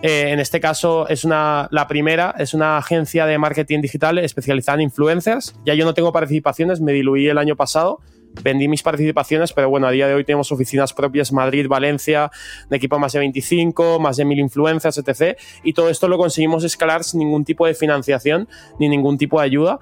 Eh, 0.02 0.30
en 0.30 0.40
este 0.40 0.60
caso 0.60 1.06
es 1.08 1.24
una, 1.24 1.68
la 1.70 1.86
primera, 1.86 2.34
es 2.38 2.54
una 2.54 2.78
agencia 2.78 3.26
de 3.26 3.36
marketing 3.36 3.82
digital 3.82 4.18
especializada 4.18 4.76
en 4.76 4.82
influencers. 4.82 5.54
Ya 5.66 5.74
yo 5.74 5.84
no 5.84 5.92
tengo 5.92 6.10
participaciones, 6.10 6.80
me 6.80 6.92
diluí 6.92 7.28
el 7.28 7.36
año 7.36 7.54
pasado, 7.54 8.00
vendí 8.42 8.66
mis 8.66 8.82
participaciones, 8.82 9.52
pero 9.52 9.68
bueno, 9.68 9.86
a 9.86 9.90
día 9.90 10.08
de 10.08 10.14
hoy 10.14 10.24
tenemos 10.24 10.50
oficinas 10.52 10.94
propias 10.94 11.32
Madrid, 11.32 11.66
Valencia, 11.68 12.30
de 12.70 12.76
equipo 12.78 12.98
más 12.98 13.12
de 13.12 13.18
25, 13.18 13.98
más 14.00 14.16
de 14.16 14.24
1000 14.24 14.38
influencers, 14.38 14.96
etc. 14.96 15.38
Y 15.64 15.74
todo 15.74 15.90
esto 15.90 16.08
lo 16.08 16.16
conseguimos 16.16 16.64
escalar 16.64 17.04
sin 17.04 17.20
ningún 17.20 17.44
tipo 17.44 17.66
de 17.66 17.74
financiación 17.74 18.48
ni 18.78 18.88
ningún 18.88 19.18
tipo 19.18 19.38
de 19.38 19.44
ayuda. 19.44 19.80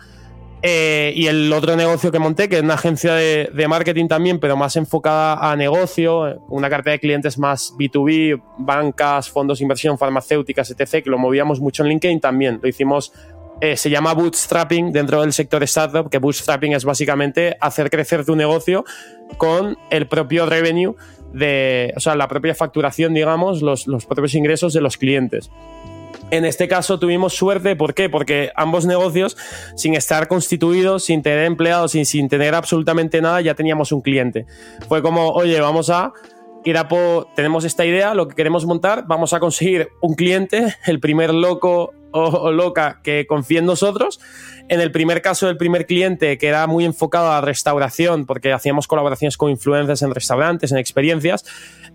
Eh, 0.62 1.12
y 1.14 1.26
el 1.28 1.52
otro 1.52 1.76
negocio 1.76 2.10
que 2.10 2.18
monté, 2.18 2.48
que 2.48 2.56
es 2.56 2.62
una 2.62 2.74
agencia 2.74 3.14
de, 3.14 3.68
marketing 3.68 4.08
también, 4.08 4.40
pero 4.40 4.56
más 4.56 4.74
enfocada 4.76 5.50
a 5.50 5.54
negocio, 5.54 6.40
una 6.48 6.68
cartera 6.68 6.92
de 6.92 7.00
clientes 7.00 7.38
más 7.38 7.74
B2B, 7.78 8.42
bancas, 8.58 9.30
fondos 9.30 9.58
de 9.58 9.64
inversión, 9.64 9.98
farmacéuticas, 9.98 10.70
etc., 10.70 11.04
que 11.04 11.10
lo 11.10 11.18
movíamos 11.18 11.60
mucho 11.60 11.84
en 11.84 11.90
LinkedIn 11.90 12.20
también. 12.20 12.58
Lo 12.60 12.68
hicimos, 12.68 13.12
eh, 13.60 13.76
se 13.76 13.88
llama 13.88 14.14
bootstrapping 14.14 14.90
dentro 14.90 15.20
del 15.20 15.32
sector 15.32 15.62
startup, 15.62 16.10
que 16.10 16.18
bootstrapping 16.18 16.72
es 16.72 16.84
básicamente 16.84 17.56
hacer 17.60 17.88
crecer 17.88 18.24
tu 18.24 18.34
negocio 18.34 18.84
con 19.36 19.78
el 19.90 20.08
propio 20.08 20.46
revenue 20.46 20.96
de, 21.32 21.92
o 21.96 22.00
sea, 22.00 22.16
la 22.16 22.26
propia 22.26 22.54
facturación, 22.54 23.14
digamos, 23.14 23.62
los, 23.62 23.86
los 23.86 24.06
propios 24.06 24.34
ingresos 24.34 24.72
de 24.72 24.80
los 24.80 24.96
clientes. 24.96 25.50
En 26.30 26.44
este 26.44 26.68
caso 26.68 26.98
tuvimos 26.98 27.34
suerte, 27.34 27.74
¿por 27.74 27.94
qué? 27.94 28.10
Porque 28.10 28.50
ambos 28.54 28.84
negocios, 28.84 29.36
sin 29.76 29.94
estar 29.94 30.28
constituidos, 30.28 31.04
sin 31.04 31.22
tener 31.22 31.44
empleados, 31.44 31.92
sin, 31.92 32.04
sin 32.04 32.28
tener 32.28 32.54
absolutamente 32.54 33.22
nada, 33.22 33.40
ya 33.40 33.54
teníamos 33.54 33.92
un 33.92 34.02
cliente. 34.02 34.46
Fue 34.88 35.02
como, 35.02 35.30
oye, 35.30 35.58
vamos 35.60 35.88
a 35.90 36.12
ir 36.64 36.76
a 36.76 36.86
por, 36.88 37.28
tenemos 37.34 37.64
esta 37.64 37.86
idea, 37.86 38.14
lo 38.14 38.28
que 38.28 38.34
queremos 38.34 38.66
montar, 38.66 39.04
vamos 39.06 39.32
a 39.32 39.40
conseguir 39.40 39.88
un 40.02 40.14
cliente, 40.14 40.74
el 40.86 41.00
primer 41.00 41.32
loco 41.32 41.94
o, 42.12 42.50
loca 42.50 43.00
que 43.02 43.26
confíe 43.26 43.58
en 43.58 43.66
nosotros. 43.66 44.20
En 44.68 44.80
el 44.80 44.92
primer 44.92 45.22
caso 45.22 45.46
del 45.46 45.56
primer 45.56 45.86
cliente, 45.86 46.36
que 46.36 46.46
era 46.46 46.66
muy 46.66 46.84
enfocado 46.84 47.32
a 47.32 47.40
restauración, 47.40 48.26
porque 48.26 48.52
hacíamos 48.52 48.86
colaboraciones 48.86 49.36
con 49.36 49.50
influencers 49.50 50.02
en 50.02 50.14
restaurantes, 50.14 50.72
en 50.72 50.78
experiencias, 50.78 51.44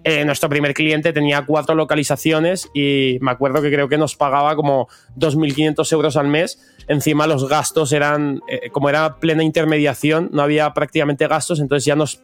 eh, 0.03 0.25
nuestro 0.25 0.49
primer 0.49 0.73
cliente 0.73 1.13
tenía 1.13 1.45
cuatro 1.45 1.75
localizaciones 1.75 2.69
y 2.73 3.19
me 3.21 3.31
acuerdo 3.31 3.61
que 3.61 3.71
creo 3.71 3.87
que 3.87 3.97
nos 3.97 4.15
pagaba 4.15 4.55
como 4.55 4.87
2.500 5.17 5.91
euros 5.93 6.17
al 6.17 6.27
mes. 6.27 6.59
Encima 6.87 7.27
los 7.27 7.47
gastos 7.47 7.93
eran, 7.93 8.41
eh, 8.49 8.69
como 8.71 8.89
era 8.89 9.19
plena 9.19 9.43
intermediación, 9.43 10.29
no 10.33 10.41
había 10.41 10.73
prácticamente 10.73 11.27
gastos, 11.27 11.59
entonces 11.59 11.85
ya 11.85 11.95
nos 11.95 12.21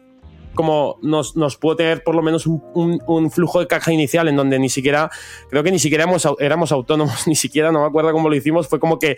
como 0.54 0.98
nos, 1.02 1.36
nos 1.36 1.56
pudo 1.56 1.76
tener 1.76 2.02
por 2.02 2.14
lo 2.14 2.22
menos 2.22 2.46
un, 2.46 3.30
flujo 3.30 3.60
de 3.60 3.66
caja 3.66 3.92
inicial 3.92 4.28
en 4.28 4.36
donde 4.36 4.58
ni 4.58 4.68
siquiera, 4.68 5.10
creo 5.48 5.62
que 5.62 5.70
ni 5.70 5.78
siquiera 5.78 6.06
éramos, 6.38 6.72
autónomos, 6.72 7.26
ni 7.26 7.34
siquiera, 7.34 7.72
no 7.72 7.80
me 7.80 7.86
acuerdo 7.86 8.12
cómo 8.12 8.28
lo 8.28 8.34
hicimos, 8.34 8.68
fue 8.68 8.80
como 8.80 8.98
que 8.98 9.16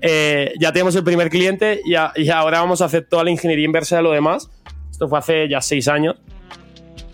eh, 0.00 0.52
ya 0.60 0.72
tenemos 0.72 0.94
el 0.96 1.04
primer 1.04 1.30
cliente 1.30 1.80
y, 1.84 1.94
y 2.20 2.28
ahora 2.30 2.60
vamos 2.60 2.82
a 2.82 2.86
hacer 2.86 3.06
toda 3.08 3.24
la 3.24 3.30
ingeniería 3.30 3.64
inversa 3.64 3.96
de 3.96 4.02
lo 4.02 4.12
demás. 4.12 4.50
Esto 4.90 5.08
fue 5.08 5.18
hace 5.18 5.48
ya 5.48 5.60
seis 5.60 5.88
años. 5.88 6.16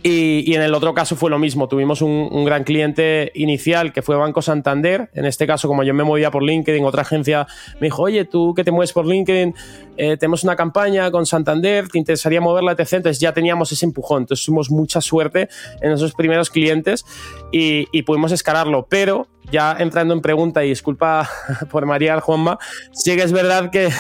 Y, 0.05 0.55
en 0.55 0.63
el 0.63 0.75
otro 0.75 0.95
caso 0.95 1.15
fue 1.15 1.31
lo 1.31 1.39
mismo. 1.39 1.69
Tuvimos 1.69 2.03
un, 2.03 2.45
gran 2.45 2.65
cliente 2.65 3.31
inicial 3.35 3.93
que 3.93 4.03
fue 4.03 4.17
Banco 4.17 4.43
Santander. 4.43 5.11
En 5.15 5.27
este 5.27 5.47
caso, 5.47 5.69
como 5.69 5.85
yo 5.85 5.95
me 5.95 6.03
movía 6.03 6.31
por 6.31 6.43
LinkedIn, 6.43 6.85
otra 6.85 7.03
agencia 7.03 7.47
me 7.81 7.87
dijo, 7.87 8.03
oye, 8.03 8.25
tú 8.25 8.53
que 8.55 8.65
te 8.65 8.73
mueves 8.73 8.93
por 8.93 9.07
LinkedIn, 9.07 9.55
eh, 9.97 10.17
tenemos 10.17 10.43
una 10.43 10.57
campaña 10.57 11.11
con 11.13 11.25
Santander, 11.25 11.89
¿te 11.89 11.99
interesaría 11.99 12.41
moverla, 12.41 12.73
etc. 12.73 12.95
Entonces 12.95 13.21
ya 13.21 13.33
teníamos 13.33 13.71
ese 13.71 13.87
empujón. 13.87 14.23
Entonces 14.23 14.45
tuvimos 14.45 14.71
mucha 14.71 15.01
suerte 15.01 15.49
en 15.81 15.93
esos 15.93 16.15
primeros 16.15 16.51
clientes 16.51 17.05
y, 17.53 18.03
pudimos 18.03 18.33
escalarlo. 18.33 18.87
Pero 18.89 19.29
ya 19.53 19.77
entrando 19.79 20.15
en 20.15 20.21
pregunta, 20.21 20.65
y 20.65 20.71
disculpa 20.71 21.31
por 21.71 21.87
María 21.87 22.21
Juanma, 22.21 22.59
sí 22.91 23.15
que 23.15 23.23
es 23.23 23.33
verdad 23.33 23.71
que, 23.71 23.91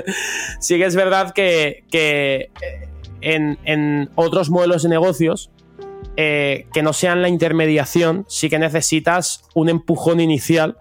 sí 0.60 0.78
que, 0.78 0.86
es 0.86 0.96
verdad 0.96 1.32
que, 1.34 1.84
que 1.90 2.50
eh, 3.20 3.56
en, 3.64 4.10
otros 4.14 4.50
modelos 4.50 4.82
de 4.82 4.88
negocios 4.88 5.50
eh, 6.16 6.66
que 6.72 6.82
no 6.82 6.92
sean 6.92 7.22
la 7.22 7.28
intermediación, 7.28 8.24
sí 8.28 8.50
que 8.50 8.58
necesitas 8.58 9.44
un 9.54 9.68
empujón 9.68 10.20
inicial, 10.20 10.76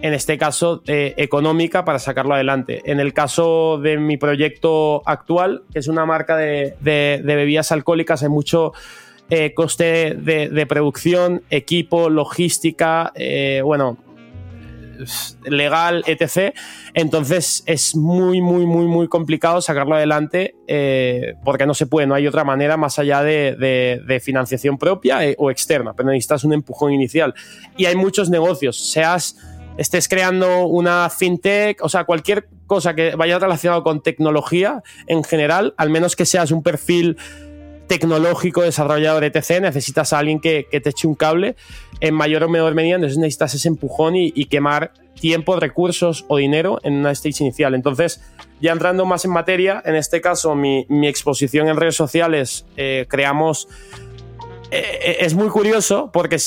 en 0.00 0.14
este 0.14 0.38
caso 0.38 0.82
eh, 0.86 1.14
económica, 1.16 1.84
para 1.84 1.98
sacarlo 1.98 2.34
adelante. 2.34 2.80
En 2.86 2.98
el 2.98 3.12
caso 3.12 3.78
de 3.78 3.98
mi 3.98 4.16
proyecto 4.16 5.02
actual, 5.06 5.62
que 5.72 5.78
es 5.78 5.88
una 5.88 6.06
marca 6.06 6.36
de, 6.36 6.74
bebidas 6.80 7.70
alcohólicas, 7.70 8.22
hay 8.22 8.28
mucho 8.28 8.72
eh, 9.30 9.52
coste 9.54 10.14
de, 10.14 10.66
producción, 10.66 11.42
equipo, 11.50 12.08
logística, 12.08 13.12
bueno, 13.62 13.98
legal, 15.44 16.04
etc. 16.06 16.54
Entonces 16.94 17.62
es 17.66 17.96
muy, 17.96 18.40
muy, 18.40 18.66
muy, 18.66 18.86
muy 18.86 19.08
complicado 19.08 19.60
sacarlo 19.60 19.94
adelante 19.94 20.56
eh, 20.66 21.34
porque 21.44 21.66
no 21.66 21.74
se 21.74 21.86
puede, 21.86 22.06
no 22.06 22.14
hay 22.14 22.26
otra 22.26 22.44
manera 22.44 22.76
más 22.76 22.98
allá 22.98 23.22
de, 23.22 24.20
financiación 24.22 24.78
propia 24.78 25.24
eh, 25.26 25.34
o 25.38 25.50
externa, 25.50 25.94
pero 25.94 26.08
necesitas 26.08 26.44
un 26.44 26.52
empujón 26.52 26.92
inicial. 26.92 27.34
Y 27.76 27.86
hay 27.86 27.96
muchos 27.96 28.30
negocios, 28.30 28.90
seas 28.90 29.36
estés 29.76 30.08
creando 30.08 30.66
una 30.66 31.08
fintech, 31.10 31.82
o 31.82 31.88
sea, 31.88 32.04
cualquier 32.04 32.48
cosa 32.66 32.94
que 32.94 33.14
vaya 33.14 33.38
relacionado 33.38 33.82
con 33.82 34.02
tecnología 34.02 34.82
en 35.06 35.24
general, 35.24 35.74
al 35.76 35.90
menos 35.90 36.16
que 36.16 36.26
seas 36.26 36.50
un 36.50 36.62
perfil 36.62 37.16
tecnológico, 37.86 38.62
desarrollador, 38.62 39.24
etc., 39.24 39.60
necesitas 39.60 40.12
a 40.12 40.18
alguien 40.18 40.40
que, 40.40 40.66
te 40.70 40.88
eche 40.88 41.06
un 41.06 41.14
cable 41.14 41.56
en 42.02 42.14
mayor 42.14 42.42
o 42.42 42.48
menor 42.48 42.74
medida, 42.74 42.96
entonces 42.96 43.16
necesitas 43.16 43.54
ese 43.54 43.68
empujón 43.68 44.16
y, 44.16 44.44
quemar 44.46 44.90
tiempo, 45.20 45.54
recursos 45.60 46.24
o 46.26 46.38
dinero 46.38 46.80
en 46.82 46.94
una 46.94 47.12
stage 47.12 47.44
inicial. 47.44 47.76
Entonces, 47.76 48.20
ya 48.60 48.72
entrando 48.72 49.06
más 49.06 49.24
en 49.24 49.30
materia, 49.30 49.80
en 49.84 49.94
este 49.94 50.20
caso 50.20 50.56
mi, 50.56 50.84
exposición 51.06 51.68
en 51.68 51.76
redes 51.76 51.94
sociales, 51.94 52.66
eh, 52.76 53.06
creamos 53.08 53.68
es 54.72 55.34
muy 55.34 55.48
curioso 55.48 56.10
porque, 56.12 56.38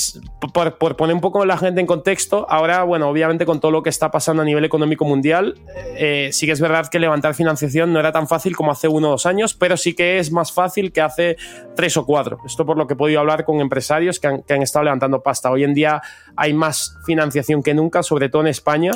por, 0.53 0.95
poner 0.95 1.13
un 1.13 1.21
poco 1.21 1.45
la 1.45 1.57
gente 1.57 1.79
en 1.79 1.85
contexto, 1.85 2.47
ahora, 2.49 2.83
bueno, 2.83 3.07
obviamente 3.07 3.45
con 3.45 3.59
todo 3.59 3.71
lo 3.71 3.83
que 3.83 3.89
está 3.89 4.09
pasando 4.09 4.41
a 4.41 4.45
nivel 4.45 4.65
económico 4.65 5.05
mundial, 5.05 5.55
eh, 5.97 6.29
sí 6.31 6.47
que 6.47 6.53
es 6.53 6.59
verdad 6.59 6.87
que 6.87 6.97
levantar 6.97 7.35
financiación 7.35 7.93
no 7.93 7.99
era 7.99 8.11
tan 8.11 8.27
fácil 8.27 8.55
como 8.55 8.71
hace 8.71 8.87
uno 8.87 9.09
o 9.09 9.11
dos 9.11 9.27
años, 9.27 9.53
pero 9.53 9.77
sí 9.77 9.93
que 9.93 10.17
es 10.17 10.31
más 10.31 10.51
fácil 10.51 10.91
que 10.91 11.01
hace 11.01 11.37
tres 11.75 11.97
o 11.97 12.05
cuatro. 12.05 12.39
Esto 12.45 12.65
por 12.65 12.77
lo 12.77 12.87
que 12.87 12.95
he 12.95 12.97
podido 12.97 13.19
hablar 13.19 13.45
con 13.45 13.61
empresarios 13.61 14.19
que 14.19 14.27
han, 14.27 14.61
estado 14.63 14.85
levantando 14.85 15.21
pasta. 15.21 15.51
Hoy 15.51 15.63
en 15.63 15.75
día 15.75 16.01
hay 16.35 16.53
más 16.53 16.97
financiación 17.05 17.61
que 17.61 17.75
nunca, 17.75 18.01
sobre 18.01 18.29
todo 18.29 18.41
en 18.41 18.47
España. 18.47 18.91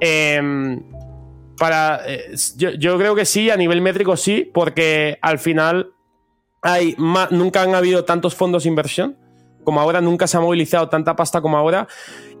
Em, 0.00 0.82
para, 1.56 2.00
eh, 2.06 2.34
yo 2.56 2.98
creo 2.98 3.14
que 3.14 3.24
sí, 3.24 3.48
a 3.48 3.56
nivel 3.56 3.80
métrico 3.80 4.16
sí, 4.16 4.50
porque 4.52 5.18
al 5.22 5.38
final 5.38 5.92
hay 6.62 6.96
nunca 6.98 7.62
han 7.62 7.74
habido 7.74 8.04
tantos 8.04 8.34
fondos 8.34 8.64
de 8.64 8.70
inversión 8.70 9.16
como 9.66 9.80
ahora, 9.80 10.00
nunca 10.00 10.28
se 10.28 10.36
ha 10.36 10.40
movilizado 10.40 10.88
tanta 10.88 11.16
pasta 11.16 11.42
como 11.42 11.58
ahora. 11.58 11.88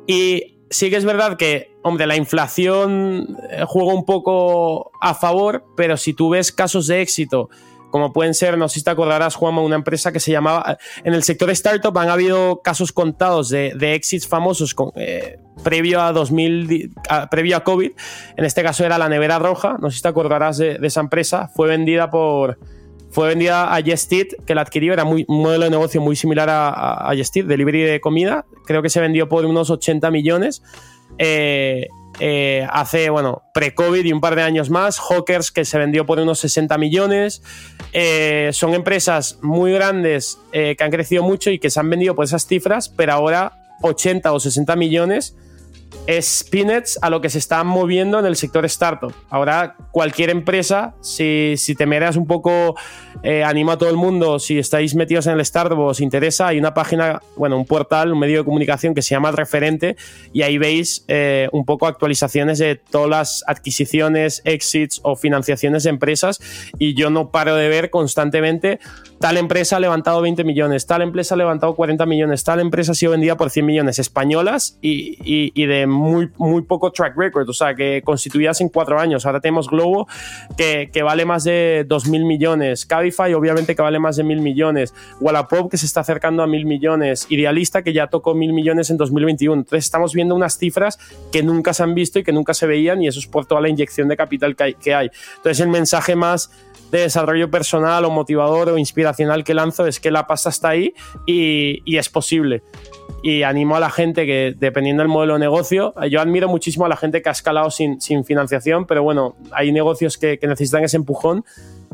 Y 0.06 0.60
sí 0.70 0.88
que 0.90 0.96
es 0.96 1.04
verdad 1.04 1.36
que, 1.36 1.76
hombre, 1.82 2.06
la 2.06 2.16
inflación 2.16 3.36
eh, 3.50 3.64
juega 3.66 3.92
un 3.92 4.06
poco 4.06 4.92
a 5.02 5.12
favor, 5.12 5.64
pero 5.76 5.96
si 5.96 6.14
tú 6.14 6.30
ves 6.30 6.52
casos 6.52 6.86
de 6.86 7.02
éxito, 7.02 7.50
como 7.90 8.12
pueden 8.12 8.32
ser, 8.32 8.56
no 8.56 8.68
sé 8.68 8.78
si 8.78 8.84
te 8.84 8.90
acordarás, 8.90 9.34
Juanma, 9.34 9.60
una 9.60 9.74
empresa 9.74 10.12
que 10.12 10.20
se 10.20 10.30
llamaba, 10.30 10.78
en 11.02 11.14
el 11.14 11.24
sector 11.24 11.50
startup 11.50 11.98
han 11.98 12.10
habido 12.10 12.62
casos 12.62 12.92
contados 12.92 13.48
de, 13.48 13.72
de 13.74 13.94
exits 13.94 14.28
famosos 14.28 14.72
con, 14.72 14.92
eh, 14.94 15.40
previo 15.64 16.00
a 16.00 16.12
2000, 16.12 16.94
previo 17.28 17.56
a 17.56 17.64
COVID. 17.64 17.90
En 18.36 18.44
este 18.44 18.62
caso 18.62 18.84
era 18.84 18.98
la 18.98 19.08
nevera 19.08 19.40
roja, 19.40 19.78
no 19.80 19.90
sé 19.90 19.96
si 19.96 20.02
te 20.02 20.08
acordarás 20.08 20.58
de 20.58 20.78
esa 20.80 21.00
empresa, 21.00 21.48
fue 21.48 21.66
vendida 21.66 22.08
por 22.08 22.58
fue 23.10 23.28
vendida 23.28 23.74
a 23.74 23.80
Just 23.82 24.12
que 24.46 24.54
la 24.54 24.62
adquirió, 24.62 24.92
era 24.92 25.04
muy, 25.04 25.24
un 25.28 25.42
modelo 25.42 25.64
de 25.64 25.70
negocio 25.70 26.00
muy 26.00 26.16
similar 26.16 26.50
a, 26.50 27.10
a, 27.10 27.14
delivery 27.14 27.82
de 27.82 28.00
comida. 28.00 28.44
Creo 28.66 28.82
que 28.82 28.90
se 28.90 29.00
vendió 29.00 29.28
por 29.28 29.44
unos 29.44 29.70
80 29.70 30.10
millones. 30.10 30.62
Eh, 31.18 31.88
eh, 32.18 32.66
hace, 32.70 33.10
bueno, 33.10 33.42
pre-COVID 33.52 34.04
y 34.04 34.12
un 34.12 34.20
par 34.20 34.36
de 34.36 34.42
años 34.42 34.70
más. 34.70 34.98
Hawkers, 34.98 35.50
que 35.50 35.64
se 35.64 35.78
vendió 35.78 36.06
por 36.06 36.18
unos 36.18 36.40
60 36.40 36.76
millones. 36.78 37.42
Eh, 37.92 38.50
son 38.52 38.74
empresas 38.74 39.38
muy 39.42 39.72
grandes 39.72 40.38
que 40.52 40.76
han 40.78 40.90
crecido 40.90 41.22
mucho 41.22 41.50
y 41.50 41.58
que 41.58 41.70
se 41.70 41.80
han 41.80 41.88
vendido 41.88 42.14
por 42.14 42.24
esas 42.24 42.46
cifras, 42.46 42.88
pero 42.88 43.12
ahora 43.12 43.52
80 43.82 44.32
o 44.32 44.40
60 44.40 44.76
millones 44.76 45.36
es 46.06 46.44
peanuts 46.50 46.98
a 47.02 47.10
lo 47.10 47.20
que 47.20 47.30
se 47.30 47.38
está 47.38 47.64
moviendo 47.64 48.18
en 48.18 48.26
el 48.26 48.36
sector 48.36 48.64
startup. 48.66 49.12
Ahora, 49.30 49.76
cualquier 49.90 50.30
empresa, 50.30 50.94
si, 51.00 51.54
si 51.56 51.74
te 51.74 51.86
miras 51.86 52.16
un 52.16 52.26
poco, 52.26 52.76
eh, 53.22 53.42
anima 53.42 53.72
a 53.72 53.78
todo 53.78 53.90
el 53.90 53.96
mundo, 53.96 54.38
si 54.38 54.58
estáis 54.58 54.94
metidos 54.94 55.26
en 55.26 55.34
el 55.34 55.40
startup 55.40 55.78
os 55.78 56.00
interesa, 56.00 56.48
hay 56.48 56.58
una 56.58 56.74
página, 56.74 57.20
bueno, 57.36 57.56
un 57.56 57.66
portal, 57.66 58.12
un 58.12 58.18
medio 58.18 58.38
de 58.38 58.44
comunicación 58.44 58.94
que 58.94 59.02
se 59.02 59.14
llama 59.14 59.30
El 59.30 59.36
Referente 59.36 59.96
y 60.32 60.42
ahí 60.42 60.58
veis 60.58 61.04
eh, 61.08 61.48
un 61.52 61.64
poco 61.64 61.86
actualizaciones 61.86 62.58
de 62.58 62.76
todas 62.76 63.10
las 63.10 63.44
adquisiciones, 63.46 64.42
exits 64.44 65.00
o 65.02 65.16
financiaciones 65.16 65.84
de 65.84 65.90
empresas 65.90 66.40
y 66.78 66.94
yo 66.94 67.10
no 67.10 67.30
paro 67.30 67.56
de 67.56 67.68
ver 67.68 67.90
constantemente 67.90 68.78
tal 69.18 69.38
empresa 69.38 69.76
ha 69.76 69.80
levantado 69.80 70.20
20 70.20 70.44
millones, 70.44 70.86
tal 70.86 71.02
empresa 71.02 71.34
ha 71.34 71.38
levantado 71.38 71.74
40 71.74 72.04
millones, 72.06 72.44
tal 72.44 72.60
empresa 72.60 72.92
ha 72.92 72.94
sido 72.94 73.12
vendida 73.12 73.36
por 73.36 73.50
100 73.50 73.64
millones 73.64 73.98
españolas 73.98 74.78
y, 74.82 75.16
y 75.24 75.66
de 75.66 75.85
muy, 75.86 76.30
muy 76.36 76.62
poco 76.62 76.90
track 76.92 77.16
record, 77.16 77.48
o 77.48 77.52
sea, 77.52 77.74
que 77.74 78.02
constituías 78.04 78.60
en 78.60 78.68
cuatro 78.68 78.98
años. 78.98 79.26
Ahora 79.26 79.40
tenemos 79.40 79.68
Globo, 79.68 80.06
que, 80.56 80.90
que 80.92 81.02
vale 81.02 81.24
más 81.24 81.44
de 81.44 81.86
2.000 81.88 82.26
millones. 82.26 82.86
Cabify, 82.86 83.34
obviamente, 83.34 83.74
que 83.74 83.82
vale 83.82 83.98
más 83.98 84.16
de 84.16 84.24
1.000 84.24 84.40
millones. 84.40 84.94
Wallapop, 85.20 85.70
que 85.70 85.76
se 85.76 85.86
está 85.86 86.00
acercando 86.00 86.42
a 86.42 86.46
1.000 86.46 86.64
millones. 86.64 87.26
Idealista, 87.30 87.82
que 87.82 87.92
ya 87.92 88.08
tocó 88.08 88.34
1.000 88.34 88.52
millones 88.52 88.90
en 88.90 88.96
2021. 88.96 89.62
Entonces, 89.62 89.84
estamos 89.84 90.14
viendo 90.14 90.34
unas 90.34 90.58
cifras 90.58 90.98
que 91.32 91.42
nunca 91.42 91.72
se 91.72 91.82
han 91.82 91.94
visto 91.94 92.18
y 92.18 92.24
que 92.24 92.32
nunca 92.32 92.54
se 92.54 92.66
veían, 92.66 93.02
y 93.02 93.08
eso 93.08 93.18
es 93.18 93.26
por 93.26 93.46
toda 93.46 93.60
la 93.60 93.68
inyección 93.68 94.08
de 94.08 94.16
capital 94.16 94.56
que 94.56 94.94
hay. 94.94 95.10
Entonces, 95.36 95.60
el 95.60 95.68
mensaje 95.68 96.16
más 96.16 96.50
de 96.90 97.00
desarrollo 97.00 97.50
personal 97.50 98.04
o 98.04 98.10
motivador 98.10 98.68
o 98.68 98.78
inspiracional 98.78 99.44
que 99.44 99.54
lanzo 99.54 99.86
es 99.86 100.00
que 100.00 100.10
la 100.10 100.26
pasta 100.26 100.50
está 100.50 100.70
ahí 100.70 100.94
y, 101.26 101.82
y 101.84 101.96
es 101.98 102.08
posible 102.08 102.62
y 103.26 103.42
animo 103.42 103.74
a 103.74 103.80
la 103.80 103.90
gente 103.90 104.24
que, 104.24 104.54
dependiendo 104.56 105.02
del 105.02 105.08
modelo 105.08 105.32
de 105.32 105.40
negocio, 105.40 105.92
yo 106.08 106.20
admiro 106.20 106.48
muchísimo 106.48 106.84
a 106.84 106.88
la 106.88 106.96
gente 106.96 107.22
que 107.22 107.28
ha 107.28 107.32
escalado 107.32 107.72
sin, 107.72 108.00
sin 108.00 108.24
financiación, 108.24 108.86
pero 108.86 109.02
bueno, 109.02 109.34
hay 109.50 109.72
negocios 109.72 110.16
que, 110.16 110.38
que 110.38 110.46
necesitan 110.46 110.84
ese 110.84 110.96
empujón 110.96 111.44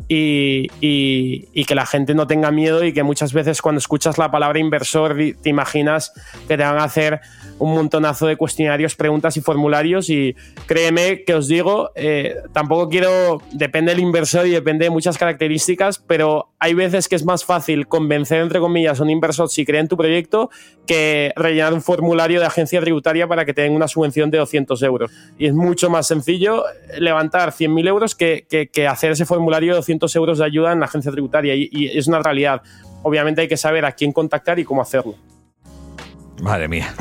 y, 0.07 0.67
y, 0.81 1.65
que 1.65 1.75
la 1.75 1.85
gente 1.85 2.13
no 2.13 2.27
tenga 2.27 2.51
miedo 2.51 2.83
y 2.83 2.93
que 2.93 3.03
muchas 3.03 3.33
veces 3.33 3.61
cuando 3.61 3.79
escuchas 3.79 4.17
la 4.17 4.29
palabra 4.29 4.59
inversor 4.59 5.15
te 5.41 5.49
imaginas 5.49 6.13
que 6.47 6.57
te 6.57 6.63
van 6.63 6.77
a 6.77 6.83
hacer 6.83 7.21
un 7.59 7.73
montonazo 7.73 8.27
de 8.27 8.35
cuestionarios, 8.35 8.95
preguntas 8.95 9.37
y 9.37 9.41
formularios 9.41 10.09
y 10.09 10.35
créeme 10.65 11.23
que 11.23 11.33
os 11.35 11.47
digo, 11.47 11.91
eh, 11.95 12.35
tampoco 12.51 12.89
quiero, 12.89 13.41
depende 13.53 13.91
del 13.91 14.01
inversor 14.01 14.45
y 14.45 14.51
depende 14.51 14.85
de 14.85 14.89
muchas 14.89 15.17
características, 15.17 15.99
pero 15.99 16.49
hay 16.59 16.73
veces 16.73 17.07
que 17.07 17.15
es 17.15 17.23
más 17.23 17.45
fácil 17.45 17.87
convencer, 17.87 18.41
entre 18.41 18.59
comillas, 18.59 18.99
a 18.99 19.03
un 19.03 19.09
inversor 19.09 19.49
si 19.49 19.65
cree 19.65 19.79
en 19.79 19.87
tu 19.87 19.95
proyecto 19.95 20.49
que 20.85 21.22
rellenar 21.35 21.73
un 21.73 21.81
formulario 21.81 22.39
de 22.39 22.45
agencia 22.45 22.81
tributaria 22.81 23.27
para 23.27 23.45
que 23.45 23.53
te 23.53 23.61
den 23.61 23.73
una 23.73 23.87
subvención 23.87 24.29
de 24.31 24.39
200 24.39 24.81
euros. 24.83 25.11
Y 25.37 25.45
es 25.45 25.53
mucho 25.53 25.89
más 25.89 26.07
sencillo 26.07 26.63
levantar 26.99 27.51
100.000 27.51 27.87
euros 27.87 28.15
que, 28.15 28.45
que, 28.49 28.87
hacer 28.87 29.11
ese 29.11 29.25
formulario 29.25 29.73
de 29.73 29.77
200 29.77 30.15
euros 30.15 30.37
de 30.39 30.45
ayuda 30.45 30.71
en 30.73 30.79
la 30.79 30.85
agencia 30.85 31.11
tributaria 31.11 31.55
y 31.55 31.97
es 31.97 32.07
una 32.07 32.19
realidad. 32.19 32.61
Obviamente 33.03 33.41
hay 33.41 33.47
que 33.47 33.57
saber 33.57 33.85
a 33.85 33.91
quién 33.91 34.11
contactar 34.11 34.59
y 34.59 34.63
cómo 34.63 34.81
hacerlo. 34.81 35.15
Madre 36.43 36.67
mía. 36.67 36.93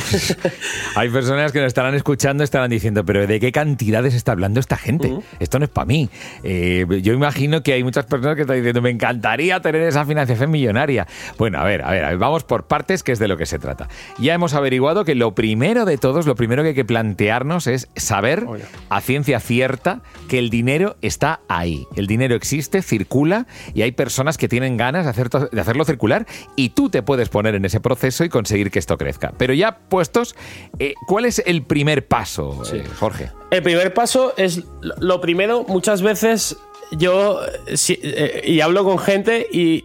Hay 0.94 1.08
personas 1.08 1.50
que 1.50 1.58
nos 1.58 1.66
estarán 1.66 1.96
escuchando, 1.96 2.44
estarán 2.44 2.70
diciendo, 2.70 3.04
pero 3.04 3.26
¿de 3.26 3.40
qué 3.40 3.50
cantidades 3.50 4.14
está 4.14 4.30
hablando 4.30 4.60
esta 4.60 4.76
gente? 4.76 5.12
Esto 5.40 5.58
no 5.58 5.64
es 5.64 5.70
para 5.70 5.84
mí. 5.84 6.08
Eh, 6.44 6.86
yo 7.02 7.12
imagino 7.12 7.60
que 7.64 7.72
hay 7.72 7.82
muchas 7.82 8.06
personas 8.06 8.36
que 8.36 8.42
están 8.42 8.54
diciendo, 8.54 8.80
me 8.80 8.90
encantaría 8.90 9.58
tener 9.60 9.82
esa 9.82 10.04
financiación 10.04 10.48
millonaria. 10.52 11.08
Bueno, 11.38 11.58
a 11.58 11.64
ver, 11.64 11.82
a 11.82 11.90
ver, 11.90 12.18
vamos 12.18 12.44
por 12.44 12.68
partes, 12.68 13.02
que 13.02 13.10
es 13.10 13.18
de 13.18 13.26
lo 13.26 13.36
que 13.36 13.46
se 13.46 13.58
trata. 13.58 13.88
Ya 14.20 14.32
hemos 14.32 14.54
averiguado 14.54 15.04
que 15.04 15.16
lo 15.16 15.34
primero 15.34 15.86
de 15.86 15.98
todos, 15.98 16.24
lo 16.24 16.36
primero 16.36 16.62
que 16.62 16.68
hay 16.68 16.74
que 16.76 16.84
plantearnos 16.84 17.66
es 17.66 17.88
saber 17.96 18.46
a 18.90 19.00
ciencia 19.00 19.40
cierta 19.40 20.02
que 20.28 20.38
el 20.38 20.50
dinero 20.50 20.94
está 21.02 21.40
ahí. 21.48 21.88
El 21.96 22.06
dinero 22.06 22.36
existe, 22.36 22.80
circula 22.80 23.48
y 23.74 23.82
hay 23.82 23.90
personas 23.90 24.38
que 24.38 24.46
tienen 24.46 24.76
ganas 24.76 25.04
de, 25.04 25.48
de 25.50 25.60
hacerlo 25.60 25.84
circular 25.84 26.26
y 26.54 26.68
tú 26.68 26.90
te 26.90 27.02
puedes 27.02 27.28
poner 27.28 27.56
en 27.56 27.64
ese 27.64 27.80
proceso 27.80 28.22
y 28.22 28.28
conseguir 28.28 28.70
que 28.70 28.78
esto 28.78 28.96
crezca. 28.96 29.31
Pero 29.38 29.54
ya 29.54 29.78
puestos, 29.88 30.34
eh, 30.78 30.94
¿cuál 31.06 31.24
es 31.24 31.42
el 31.44 31.64
primer 31.64 32.06
paso, 32.06 32.62
eh, 32.72 32.84
Jorge? 32.98 33.30
El 33.50 33.62
primer 33.62 33.92
paso 33.94 34.34
es 34.36 34.62
lo 34.80 35.20
primero, 35.20 35.64
muchas 35.68 36.02
veces 36.02 36.56
yo 36.92 37.40
eh, 37.66 38.42
y 38.44 38.60
hablo 38.60 38.84
con 38.84 38.98
gente 38.98 39.46
y, 39.50 39.84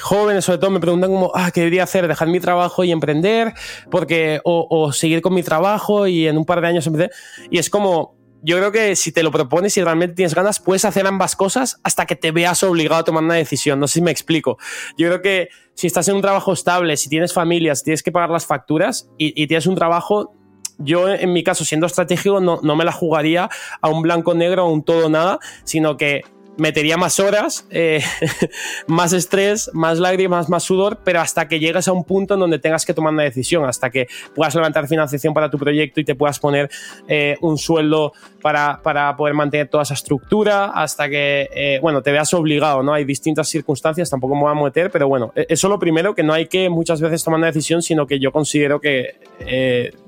jóvenes 0.00 0.44
sobre 0.44 0.58
todo 0.58 0.70
me 0.70 0.80
preguntan 0.80 1.10
como, 1.10 1.30
ah, 1.34 1.50
¿qué 1.52 1.60
debería 1.60 1.84
hacer? 1.84 2.08
¿Dejar 2.08 2.28
mi 2.28 2.40
trabajo 2.40 2.82
y 2.82 2.90
emprender? 2.90 3.52
Porque, 3.90 4.40
o, 4.44 4.92
seguir 4.92 5.20
con 5.20 5.34
mi 5.34 5.42
trabajo 5.42 6.06
y 6.06 6.26
en 6.26 6.38
un 6.38 6.44
par 6.44 6.60
de 6.60 6.68
años 6.68 6.86
emprender. 6.86 7.12
Y 7.50 7.58
es 7.58 7.70
como, 7.70 8.16
yo 8.42 8.56
creo 8.56 8.72
que 8.72 8.96
si 8.96 9.12
te 9.12 9.22
lo 9.22 9.30
propones 9.30 9.76
y 9.76 9.82
realmente 9.82 10.16
tienes 10.16 10.34
ganas, 10.34 10.58
puedes 10.58 10.84
hacer 10.84 11.06
ambas 11.06 11.36
cosas 11.36 11.80
hasta 11.84 12.06
que 12.06 12.16
te 12.16 12.32
veas 12.32 12.62
obligado 12.64 13.00
a 13.00 13.04
tomar 13.04 13.22
una 13.22 13.34
decisión. 13.34 13.78
No 13.78 13.86
sé 13.86 13.94
si 13.94 14.02
me 14.02 14.10
explico. 14.10 14.58
Yo 14.98 15.06
creo 15.08 15.22
que 15.22 15.48
si 15.74 15.86
estás 15.86 16.08
en 16.08 16.16
un 16.16 16.22
trabajo 16.22 16.52
estable, 16.52 16.96
si 16.96 17.08
tienes 17.08 17.32
familia, 17.32 17.74
si 17.76 17.84
tienes 17.84 18.02
que 18.02 18.10
pagar 18.10 18.30
las 18.30 18.44
facturas 18.44 19.08
y, 19.16 19.46
tienes 19.46 19.66
un 19.66 19.76
trabajo, 19.76 20.34
yo 20.78 21.08
en 21.08 21.32
mi 21.32 21.44
caso, 21.44 21.64
siendo 21.64 21.86
estratégico, 21.86 22.40
no, 22.40 22.58
no 22.62 22.74
me 22.74 22.84
la 22.84 22.92
jugaría 22.92 23.48
a 23.80 23.88
un 23.88 24.02
blanco-negro 24.02 24.66
o 24.66 24.72
un 24.72 24.82
todo-nada, 24.82 25.38
sino 25.64 25.96
que 25.96 26.22
metería 26.56 26.96
más 26.96 27.18
horas, 27.18 27.66
eh, 27.70 28.02
más 28.86 29.12
estrés, 29.12 29.70
más 29.72 29.98
lágrimas, 29.98 30.48
más 30.48 30.62
sudor, 30.64 30.98
pero 31.04 31.20
hasta 31.20 31.48
que 31.48 31.58
llegues 31.58 31.88
a 31.88 31.92
un 31.92 32.04
punto 32.04 32.34
en 32.34 32.40
donde 32.40 32.58
tengas 32.58 32.84
que 32.84 32.94
tomar 32.94 33.12
una 33.12 33.22
decisión, 33.22 33.64
hasta 33.64 33.90
que 33.90 34.06
puedas 34.34 34.54
levantar 34.54 34.86
financiación 34.86 35.32
para 35.34 35.50
tu 35.50 35.58
proyecto 35.58 36.00
y 36.00 36.04
te 36.04 36.14
puedas 36.14 36.38
poner 36.38 36.70
eh, 37.08 37.36
un 37.40 37.58
sueldo 37.58 38.12
para, 38.42 38.80
para, 38.82 39.16
poder 39.16 39.34
mantener 39.34 39.68
toda 39.68 39.84
esa 39.84 39.94
estructura, 39.94 40.66
hasta 40.66 41.08
que, 41.08 41.48
eh, 41.54 41.78
bueno, 41.80 42.02
te 42.02 42.12
veas 42.12 42.32
obligado, 42.34 42.82
¿no? 42.82 42.92
Hay 42.92 43.04
distintas 43.04 43.48
circunstancias, 43.48 44.10
tampoco 44.10 44.34
me 44.34 44.42
voy 44.42 44.52
a 44.52 44.62
meter, 44.62 44.90
pero 44.90 45.08
bueno, 45.08 45.32
e-, 45.34 45.46
eso 45.48 45.68
lo 45.68 45.78
primero, 45.78 46.14
que 46.14 46.22
no 46.22 46.32
hay 46.32 46.46
que 46.46 46.68
muchas 46.68 47.00
veces 47.00 47.24
tomar 47.24 47.38
una 47.38 47.46
decisión, 47.46 47.82
sino 47.82 48.06
que 48.06 48.18
yo 48.18 48.32
considero 48.32 48.80
que 48.80 49.16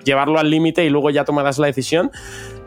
llevarlo 0.05 0.39
al 0.39 0.51
límite 0.51 0.85
y 0.85 0.91
luego 0.91 1.11
ya 1.11 1.25
tomarás 1.25 1.59
la 1.59 1.67
decisión. 1.67 2.11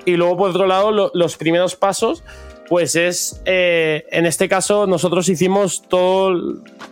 Y 0.05 0.15
luego, 0.15 0.37
por 0.37 0.49
otro 0.51 0.67
lado, 0.67 1.11
los 1.13 1.37
primeros 1.37 1.75
pasos 1.75 2.23
pues 2.67 2.95
es, 2.95 3.41
eh, 3.45 4.05
en 4.11 4.25
este 4.25 4.49
caso, 4.49 4.87
nosotros 4.87 5.29
hicimos 5.29 5.83
todo 5.87 6.31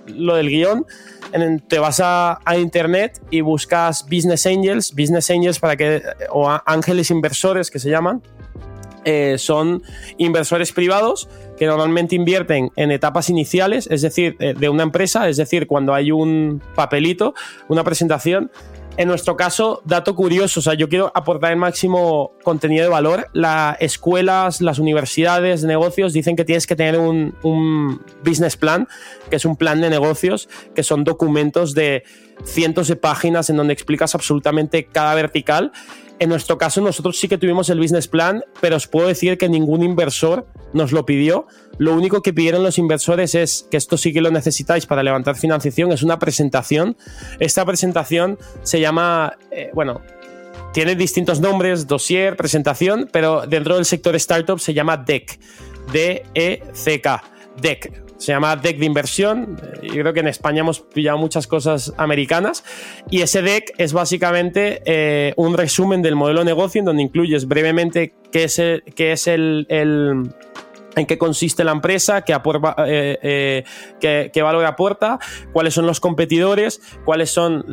lo 0.08 0.36
del 0.36 0.50
guion. 0.50 0.86
te 1.67 1.79
vas 1.79 2.00
a, 2.03 2.39
internet 2.58 3.22
y 3.29 3.41
buscas 3.41 4.03
Business 4.03 4.46
Angels, 4.46 4.94
Business 4.94 5.29
Angels 5.29 5.60
para 5.60 5.75
que, 5.75 6.01
o 6.29 6.50
ángeles 6.65 7.12
inversores 7.12 7.70
que 7.70 7.79
se 7.79 7.89
llaman, 7.89 8.22
eh, 9.03 9.38
son 9.38 9.84
inversores 10.17 10.72
privados 10.72 11.29
que 11.58 11.67
normalmente 11.67 12.15
invierten 12.15 12.72
en 12.75 12.91
etapas 12.91 13.29
iniciales, 13.29 13.88
es 13.91 14.01
decir, 14.01 14.36
eh, 14.39 14.55
de 14.58 14.67
una 14.67 14.82
empresa, 14.84 15.29
es 15.29 15.38
decir, 15.38 15.67
cuando 15.67 15.94
hay 15.94 16.12
un 16.12 16.62
papelito, 16.74 17.36
una 17.67 17.84
presentación 17.84 18.50
en 18.98 19.08
nuestro 19.10 19.36
caso, 19.36 19.82
dato 19.84 20.16
curioso, 20.16 20.62
o 20.62 20.64
sea, 20.64 20.74
yo 20.74 20.88
quiero 20.88 21.12
aportar 21.14 21.52
el 21.52 21.58
máximo 21.58 22.32
contenido 22.44 22.84
de 22.84 22.90
valor. 22.90 23.28
Las 23.34 23.75
escuelas, 23.82 24.62
las 24.62 24.80
universidades, 24.80 25.64
negocios 25.64 26.14
dicen 26.14 26.36
que 26.36 26.46
tienes 26.46 26.66
que 26.66 26.78
tener 26.78 26.98
un, 26.98 27.36
un 27.44 28.02
business 28.24 28.56
plan, 28.56 28.88
que 29.30 29.36
es 29.36 29.44
un 29.46 29.58
plan 29.58 29.82
de 29.82 29.90
negocios, 29.90 30.48
que 30.74 30.84
son 30.84 31.04
documentos 31.04 31.74
de 31.74 32.04
cientos 32.46 32.88
de 32.88 32.96
páginas 32.96 33.50
en 33.50 33.58
donde 33.58 33.74
explicas 33.74 34.16
absolutamente 34.16 34.86
cada 34.86 35.14
vertical 35.14 35.72
en 36.19 36.29
nuestro 36.29 36.57
caso, 36.57 36.81
nosotros 36.81 37.19
sí 37.19 37.27
que 37.27 37.38
tuvimos 37.38 37.69
el 37.69 37.79
business 37.79 38.07
plan, 38.07 38.43
pero 38.62 38.77
os 38.77 38.88
puedo 38.88 39.07
decir 39.07 39.38
que 39.38 39.50
ningún 39.50 39.84
inversor 39.84 40.48
nos 40.74 40.91
lo 40.91 41.05
pidió. 41.05 41.48
Lo 41.77 41.93
único 41.93 42.22
que 42.22 42.34
pidieron 42.34 42.63
los 42.63 42.77
inversores 42.77 43.36
es 43.36 43.67
que 43.69 43.77
esto 43.77 43.98
sí 43.98 44.13
que 44.13 44.22
lo 44.22 44.31
necesitáis 44.31 44.86
para 44.86 45.03
levantar 45.03 45.36
financiación, 45.36 45.91
es 45.91 46.03
una 46.03 46.17
presentación. 46.17 46.95
Esta 47.39 47.65
presentación 47.65 48.39
se 48.63 48.79
llama, 48.79 49.38
eh, 49.51 49.72
bueno, 49.74 50.01
tiene 50.74 50.95
distintos 50.95 51.41
nombres, 51.41 51.86
dossier, 51.88 52.38
presentación, 52.38 53.10
pero 53.12 53.45
dentro 53.45 53.75
del 53.75 53.86
sector 53.86 54.15
startup 54.15 54.60
se 54.60 54.74
llama 54.74 54.98
DEC, 54.98 55.39
D-E-C-K, 55.91 57.24
DEC 57.61 58.04
se 58.18 58.32
llama 58.32 58.56
deck 58.56 58.78
de 58.78 58.86
inversión. 58.86 59.60
Yo 59.82 60.01
creo 60.01 60.14
que 60.14 60.20
en 60.22 60.28
España 60.28 60.62
hemos 60.62 60.82
pillado 60.82 61.18
muchas 61.18 61.48
cosas 61.48 61.94
americanas. 61.98 62.64
Y 63.10 63.22
ese 63.22 63.42
deck 63.42 63.74
es 63.78 63.94
básicamente 63.94 64.82
eh, 64.86 65.34
un 65.38 65.56
resumen 65.56 66.01
del 66.01 66.16
modelo 66.16 66.40
de 66.40 66.46
negocio 66.46 66.80
en 66.80 66.86
donde 66.86 67.04
incluyes 67.04 67.48
brevemente 67.48 68.14
qué 68.32 68.46
es 68.46 68.62
qué 68.96 69.12
es 69.12 69.28
el 69.28 69.66
en 70.96 71.05
qué 71.05 71.18
consiste 71.18 71.64
la 71.64 71.72
empresa, 71.72 72.22
qué, 72.22 72.34
eh, 72.34 73.64
eh, 74.01 74.29
qué, 74.31 74.42
valor 74.42 74.66
aporta, 74.66 75.20
cuáles 75.51 75.74
son 75.74 75.86
los 75.86 76.00
competidores, 76.00 76.81
cuáles 77.03 77.31
son 77.31 77.66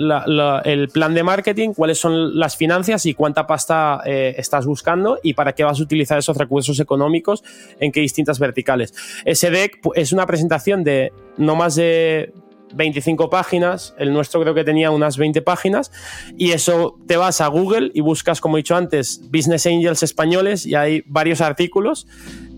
el 0.65 0.89
plan 0.89 1.15
de 1.15 1.23
marketing, 1.23 1.75
cuáles 1.75 1.99
son 1.99 2.39
las 2.39 2.57
finanzas 2.57 3.07
y 3.07 3.15
cuánta 3.15 3.47
pasta 3.47 4.01
eh, 4.05 4.35
estás 4.37 4.67
buscando 4.67 5.19
y 5.23 5.35
para 5.35 5.55
qué 5.55 5.65
vas 5.65 5.81
a 5.81 5.83
utilizar 5.83 6.19
esos 6.19 6.37
recursos 6.37 6.81
económicos 6.81 7.43
en 7.79 7.93
qué 7.93 8.01
distintas 8.01 8.39
verticales. 8.39 8.95
Ese 9.25 9.51
deck 9.51 9.79
es 9.95 10.13
una 10.13 10.27
presentación 10.27 10.85
de 10.85 11.13
no 11.37 11.55
más 11.55 11.75
de 11.75 12.33
25 12.75 13.29
páginas, 13.31 13.95
el 13.99 14.13
nuestro 14.13 14.41
creo 14.41 14.55
que 14.55 14.65
tenía 14.65 14.91
unas 14.91 15.19
20 15.19 15.43
páginas, 15.43 15.93
y 16.37 16.53
eso 16.53 16.99
te 17.07 17.17
vas 17.17 17.41
a 17.41 17.47
Google 17.49 17.91
y 17.95 18.01
buscas, 18.01 18.41
como 18.41 18.57
he 18.57 18.61
dicho 18.61 18.77
antes, 18.77 19.21
Business 19.31 19.67
Angels 19.67 20.03
españoles 20.03 20.67
y 20.67 20.75
hay 20.75 21.03
varios 21.07 21.41
artículos 21.41 22.07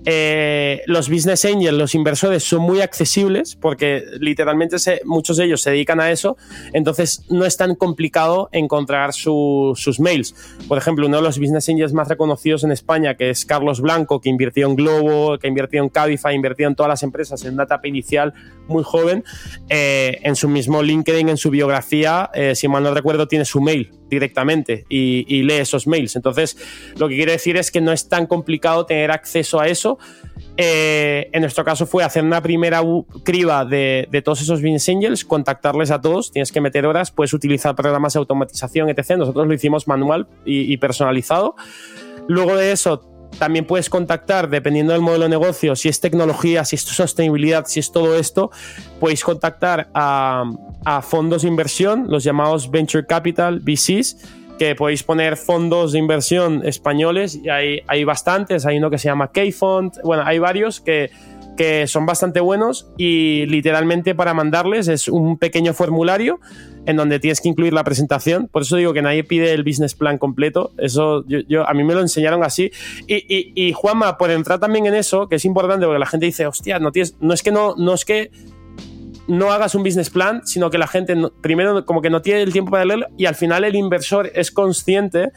eh, 0.06 0.82
los 0.86 1.08
business 1.08 1.44
angels, 1.44 1.76
los 1.78 1.94
inversores 1.94 2.44
son 2.44 2.62
muy 2.62 2.80
accesibles 2.80 3.56
porque 3.56 4.04
literalmente 4.20 4.76
muchos 5.04 5.38
de 5.38 5.46
ellos 5.46 5.62
se 5.62 5.70
dedican 5.70 6.00
a 6.00 6.10
eso, 6.10 6.36
entonces 6.72 7.24
no 7.30 7.44
es 7.44 7.56
tan 7.56 7.74
complicado 7.74 8.48
encontrar 8.52 9.12
sus 9.12 10.00
mails. 10.00 10.34
Por 10.68 10.78
ejemplo, 10.78 11.06
uno 11.06 11.18
de 11.18 11.22
los 11.22 11.38
business 11.38 11.68
angels 11.68 11.92
más 11.92 12.08
reconocidos 12.08 12.64
en 12.64 12.72
España, 12.72 13.16
que 13.16 13.30
es 13.30 13.44
Carlos 13.44 13.80
Blanco, 13.80 14.20
que 14.20 14.28
invirtió 14.28 14.66
en 14.68 14.76
Globo, 14.76 15.38
que 15.38 15.48
invirtió 15.48 15.82
en 15.82 15.88
Cabify, 15.88 16.34
invirtió 16.34 16.68
en 16.68 16.74
todas 16.74 16.90
las 16.90 17.02
empresas 17.02 17.44
en 17.44 17.54
una 17.54 17.64
etapa 17.64 17.88
inicial 17.88 18.34
muy 18.68 18.82
joven, 18.82 19.24
eh, 19.68 20.18
en 20.22 20.36
su 20.36 20.48
mismo 20.48 20.82
LinkedIn, 20.82 21.28
en 21.28 21.36
su 21.36 21.50
biografía, 21.50 22.30
eh, 22.34 22.54
si 22.54 22.68
mal 22.68 22.82
no 22.82 22.94
recuerdo, 22.94 23.28
tiene 23.28 23.44
su 23.44 23.60
mail 23.60 23.92
directamente 24.08 24.84
y, 24.88 25.42
lee 25.42 25.54
esos 25.54 25.86
mails. 25.86 26.16
Entonces, 26.16 26.56
lo 26.96 27.08
que 27.08 27.16
quiere 27.16 27.32
decir 27.32 27.56
es 27.56 27.70
que 27.70 27.80
no 27.80 27.92
es 27.92 28.08
tan 28.08 28.26
complicado 28.26 28.86
tener 28.86 29.10
acceso 29.10 29.60
a 29.60 29.68
eso. 29.68 29.98
Eh, 30.56 31.30
en 31.32 31.40
nuestro 31.40 31.64
caso 31.64 31.86
fue 31.86 32.04
hacer 32.04 32.22
una 32.22 32.40
primera 32.40 32.82
criba 33.24 33.64
de, 33.64 34.08
todos 34.24 34.42
esos 34.42 34.60
business 34.60 34.88
angels, 34.88 35.24
contactarles 35.24 35.90
a 35.90 36.00
todos, 36.00 36.30
tienes 36.30 36.52
que 36.52 36.60
meter 36.60 36.86
horas, 36.86 37.10
puedes 37.10 37.32
utilizar 37.32 37.74
programas 37.74 38.12
de 38.12 38.20
automatización, 38.20 38.88
etc. 38.88 39.16
Nosotros 39.18 39.46
lo 39.46 39.54
hicimos 39.54 39.88
manual 39.88 40.28
y, 40.44 40.76
personalizado. 40.76 41.56
Luego 42.28 42.56
de 42.56 42.72
eso, 42.72 43.13
también 43.38 43.66
puedes 43.66 43.90
contactar, 43.90 44.48
dependiendo 44.48 44.92
del 44.92 45.02
modelo 45.02 45.24
de 45.24 45.30
negocio, 45.30 45.76
si 45.76 45.88
es 45.88 46.00
tecnología, 46.00 46.64
si 46.64 46.76
es 46.76 46.82
sostenibilidad, 46.82 47.66
si 47.66 47.80
es 47.80 47.90
todo 47.90 48.16
esto, 48.16 48.50
podéis 49.00 49.24
contactar 49.24 49.88
a, 49.94 50.44
a 50.84 51.02
fondos 51.02 51.42
de 51.42 51.48
inversión, 51.48 52.06
los 52.08 52.24
llamados 52.24 52.70
Venture 52.70 53.06
Capital, 53.06 53.60
VCs, 53.60 54.16
que 54.58 54.74
podéis 54.74 55.02
poner 55.02 55.36
fondos 55.36 55.92
de 55.92 55.98
inversión 55.98 56.62
españoles. 56.64 57.38
Y 57.42 57.48
hay, 57.48 57.80
hay 57.86 58.04
bastantes, 58.04 58.66
hay 58.66 58.78
uno 58.78 58.90
que 58.90 58.98
se 58.98 59.08
llama 59.08 59.32
K-Fund, 59.32 60.00
bueno, 60.02 60.22
hay 60.24 60.38
varios 60.38 60.80
que, 60.80 61.10
que 61.56 61.86
son 61.86 62.06
bastante 62.06 62.40
buenos 62.40 62.88
y 62.96 63.46
literalmente 63.46 64.14
para 64.14 64.34
mandarles 64.34 64.88
es 64.88 65.08
un 65.08 65.38
pequeño 65.38 65.72
formulario 65.74 66.40
en 66.86 66.96
donde 66.96 67.18
tienes 67.18 67.40
que 67.40 67.48
incluir 67.48 67.72
la 67.72 67.84
presentación. 67.84 68.48
Por 68.48 68.62
eso 68.62 68.76
digo 68.76 68.92
que 68.92 69.02
nadie 69.02 69.24
pide 69.24 69.52
el 69.52 69.64
business 69.64 69.94
plan 69.94 70.18
completo. 70.18 70.72
Eso 70.78 71.24
yo, 71.26 71.68
a 71.68 71.74
mí 71.74 71.84
me 71.84 71.94
lo 71.94 72.00
enseñaron 72.00 72.42
así. 72.42 72.70
Y, 73.06 73.52
y, 73.54 73.72
Juanma, 73.72 74.18
por 74.18 74.30
entrar 74.30 74.60
también 74.60 74.86
en 74.86 74.94
eso, 74.94 75.28
que 75.28 75.36
es 75.36 75.44
importante 75.44 75.86
porque 75.86 75.98
la 75.98 76.06
gente 76.06 76.26
dice, 76.26 76.46
hostia, 76.46 76.78
no, 76.78 76.92
tienes, 76.92 77.16
no 77.20 77.32
es 77.32 77.42
que 77.42 77.52
no, 77.52 77.74
no 77.76 77.94
es 77.94 78.04
que 78.04 78.30
no 79.26 79.52
hagas 79.52 79.74
un 79.74 79.82
business 79.82 80.10
plan, 80.10 80.46
sino 80.46 80.70
que 80.70 80.78
la 80.78 80.86
gente 80.86 81.16
primero 81.40 81.86
como 81.86 82.02
que 82.02 82.10
no 82.10 82.20
tiene 82.20 82.42
el 82.42 82.52
tiempo 82.52 82.70
para 82.70 82.84
leerlo 82.84 83.06
y 83.16 83.26
al 83.26 83.34
final 83.34 83.64
el 83.64 83.74
inversor 83.74 84.30
es 84.34 84.50
consciente 84.50 85.30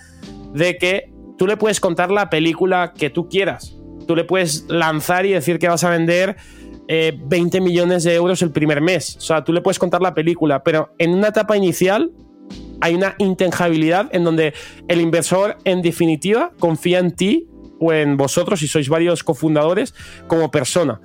de 0.53 0.77
que 0.77 1.13
tú 1.37 1.47
le 1.47 1.55
puedes 1.55 1.79
contar 1.79 2.11
la 2.11 2.29
película 2.29 2.93
que 2.97 3.09
tú 3.09 3.29
quieras. 3.29 3.76
Tú 4.07 4.15
le 4.15 4.23
puedes 4.23 4.65
lanzar 4.69 5.25
y 5.25 5.33
decir 5.33 5.59
que 5.59 5.67
vas 5.67 5.83
a 5.83 5.89
vender 5.89 6.37
20 6.87 7.57
eh, 7.57 7.61
millones 7.61 8.03
de 8.03 8.15
euros 8.15 8.41
el 8.41 8.51
primer 8.51 8.81
mes. 8.81 9.17
O 9.17 9.21
sea, 9.21 9.43
tú 9.43 9.53
le 9.53 9.61
puedes 9.61 9.77
contar 9.77 10.01
la 10.01 10.13
película, 10.13 10.63
pero 10.63 10.93
en 10.97 11.13
una 11.13 11.27
etapa 11.27 11.57
inicial 11.57 12.11
hay 12.79 12.95
una 12.95 13.15
intangibilidad 13.17 14.09
en 14.11 14.23
donde 14.23 14.53
el 14.87 15.01
inversor, 15.01 15.57
en 15.65 15.81
definitiva, 15.81 16.51
confía 16.59 16.99
en 16.99 17.11
ti 17.11 17.47
o 17.79 17.93
en 17.93 18.17
vosotros, 18.17 18.59
si 18.59 18.67
sois 18.67 18.89
varios 18.89 19.23
cofundadores, 19.23 19.93
como 20.27 20.49
persona. 20.49 20.99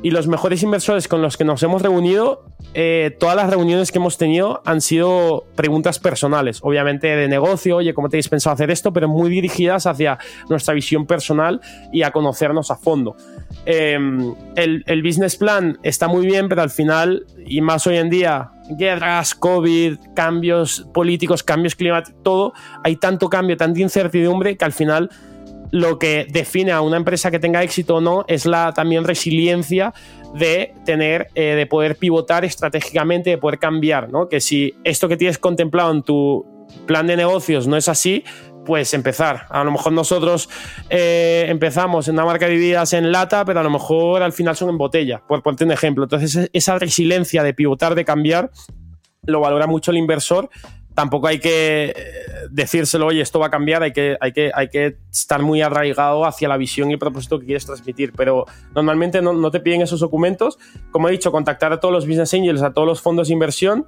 Y 0.00 0.10
los 0.10 0.28
mejores 0.28 0.62
inversores 0.62 1.08
con 1.08 1.22
los 1.22 1.36
que 1.36 1.44
nos 1.44 1.60
hemos 1.64 1.82
reunido, 1.82 2.44
eh, 2.72 3.16
todas 3.18 3.34
las 3.34 3.50
reuniones 3.50 3.90
que 3.90 3.98
hemos 3.98 4.16
tenido 4.16 4.62
han 4.64 4.80
sido 4.80 5.44
preguntas 5.56 5.98
personales, 5.98 6.60
obviamente 6.62 7.08
de 7.08 7.26
negocio, 7.26 7.76
oye, 7.76 7.94
¿cómo 7.94 8.08
tenéis 8.08 8.28
pensado 8.28 8.54
hacer 8.54 8.70
esto? 8.70 8.92
Pero 8.92 9.08
muy 9.08 9.28
dirigidas 9.28 9.86
hacia 9.86 10.18
nuestra 10.48 10.72
visión 10.72 11.04
personal 11.04 11.60
y 11.92 12.02
a 12.02 12.12
conocernos 12.12 12.70
a 12.70 12.76
fondo. 12.76 13.16
Em, 13.66 14.34
el, 14.54 14.84
el 14.86 15.02
business 15.02 15.34
plan 15.34 15.78
está 15.82 16.06
muy 16.06 16.24
bien, 16.26 16.48
pero 16.48 16.62
al 16.62 16.70
final, 16.70 17.26
y 17.44 17.60
más 17.60 17.84
hoy 17.88 17.96
en 17.96 18.08
día, 18.08 18.52
guerras, 18.70 19.34
COVID, 19.34 19.98
cambios 20.14 20.86
políticos, 20.94 21.42
cambios 21.42 21.74
climáticos, 21.74 22.22
todo, 22.22 22.52
hay 22.84 22.96
tanto 22.96 23.28
cambio, 23.28 23.56
tanta 23.56 23.80
incertidumbre 23.80 24.56
que 24.56 24.64
al 24.64 24.72
final 24.72 25.10
lo 25.70 25.98
que 25.98 26.26
define 26.30 26.72
a 26.72 26.80
una 26.80 26.96
empresa 26.96 27.30
que 27.30 27.38
tenga 27.38 27.62
éxito 27.62 27.96
o 27.96 28.00
no 28.00 28.24
es 28.28 28.46
la 28.46 28.72
también 28.72 29.04
resiliencia 29.04 29.92
de 30.34 30.74
tener, 30.84 31.28
eh, 31.34 31.54
de 31.54 31.66
poder 31.66 31.96
pivotar 31.96 32.44
estratégicamente, 32.44 33.30
de 33.30 33.38
poder 33.38 33.58
cambiar, 33.58 34.10
¿no? 34.10 34.28
Que 34.28 34.40
si 34.40 34.74
esto 34.84 35.08
que 35.08 35.16
tienes 35.16 35.38
contemplado 35.38 35.90
en 35.92 36.02
tu 36.02 36.46
plan 36.86 37.06
de 37.06 37.16
negocios 37.16 37.66
no 37.66 37.76
es 37.76 37.88
así, 37.88 38.24
pues 38.66 38.92
empezar. 38.92 39.46
A 39.48 39.64
lo 39.64 39.70
mejor 39.70 39.92
nosotros 39.92 40.50
eh, 40.90 41.46
empezamos 41.48 42.06
en 42.08 42.14
una 42.14 42.26
marca 42.26 42.46
de 42.46 42.52
bebidas 42.52 42.92
en 42.92 43.10
lata, 43.10 43.44
pero 43.46 43.60
a 43.60 43.62
lo 43.62 43.70
mejor 43.70 44.22
al 44.22 44.32
final 44.32 44.56
son 44.56 44.68
en 44.68 44.76
botella, 44.76 45.22
por 45.26 45.42
ponerte 45.42 45.64
un 45.64 45.72
ejemplo. 45.72 46.04
Entonces, 46.04 46.50
esa 46.52 46.78
resiliencia 46.78 47.42
de 47.42 47.54
pivotar, 47.54 47.94
de 47.94 48.04
cambiar, 48.04 48.50
lo 49.22 49.40
valora 49.40 49.66
mucho 49.66 49.90
el 49.90 49.96
inversor 49.96 50.50
tampoco 50.98 51.28
hay 51.28 51.38
que 51.38 51.94
eh, 51.94 52.12
decírselo, 52.50 53.06
oye, 53.06 53.20
esto 53.20 53.38
va 53.38 53.46
a 53.46 53.50
cambiar, 53.50 53.84
hay 53.84 53.92
que, 53.92 54.16
hay 54.20 54.32
que, 54.32 54.50
hay 54.52 54.68
que 54.68 54.96
estar 55.12 55.40
muy 55.40 55.62
arraigado 55.62 56.26
hacia 56.26 56.48
la 56.48 56.56
visión 56.56 56.90
y 56.90 56.94
el 56.94 56.98
propósito 56.98 57.38
que 57.38 57.46
quieres 57.46 57.64
transmitir, 57.64 58.12
pero 58.16 58.46
normalmente 58.74 59.22
no, 59.22 59.48
te 59.52 59.60
piden 59.60 59.80
esos 59.82 60.00
documentos. 60.00 60.58
Como 60.90 61.08
he 61.08 61.12
dicho, 61.12 61.30
contactar 61.30 61.72
a 61.72 61.78
todos 61.78 61.94
los 61.94 62.04
business 62.04 62.34
angels, 62.34 62.62
a 62.62 62.72
todos 62.72 62.88
los 62.88 63.00
fondos 63.00 63.28
de 63.28 63.34
inversión 63.34 63.86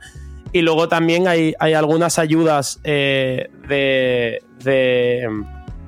y 0.52 0.62
luego 0.62 0.88
también 0.88 1.26
hay, 1.26 1.52
algunas 1.58 2.20
ayudas 2.20 2.78
eh, 2.84 3.50
de, 3.66 4.38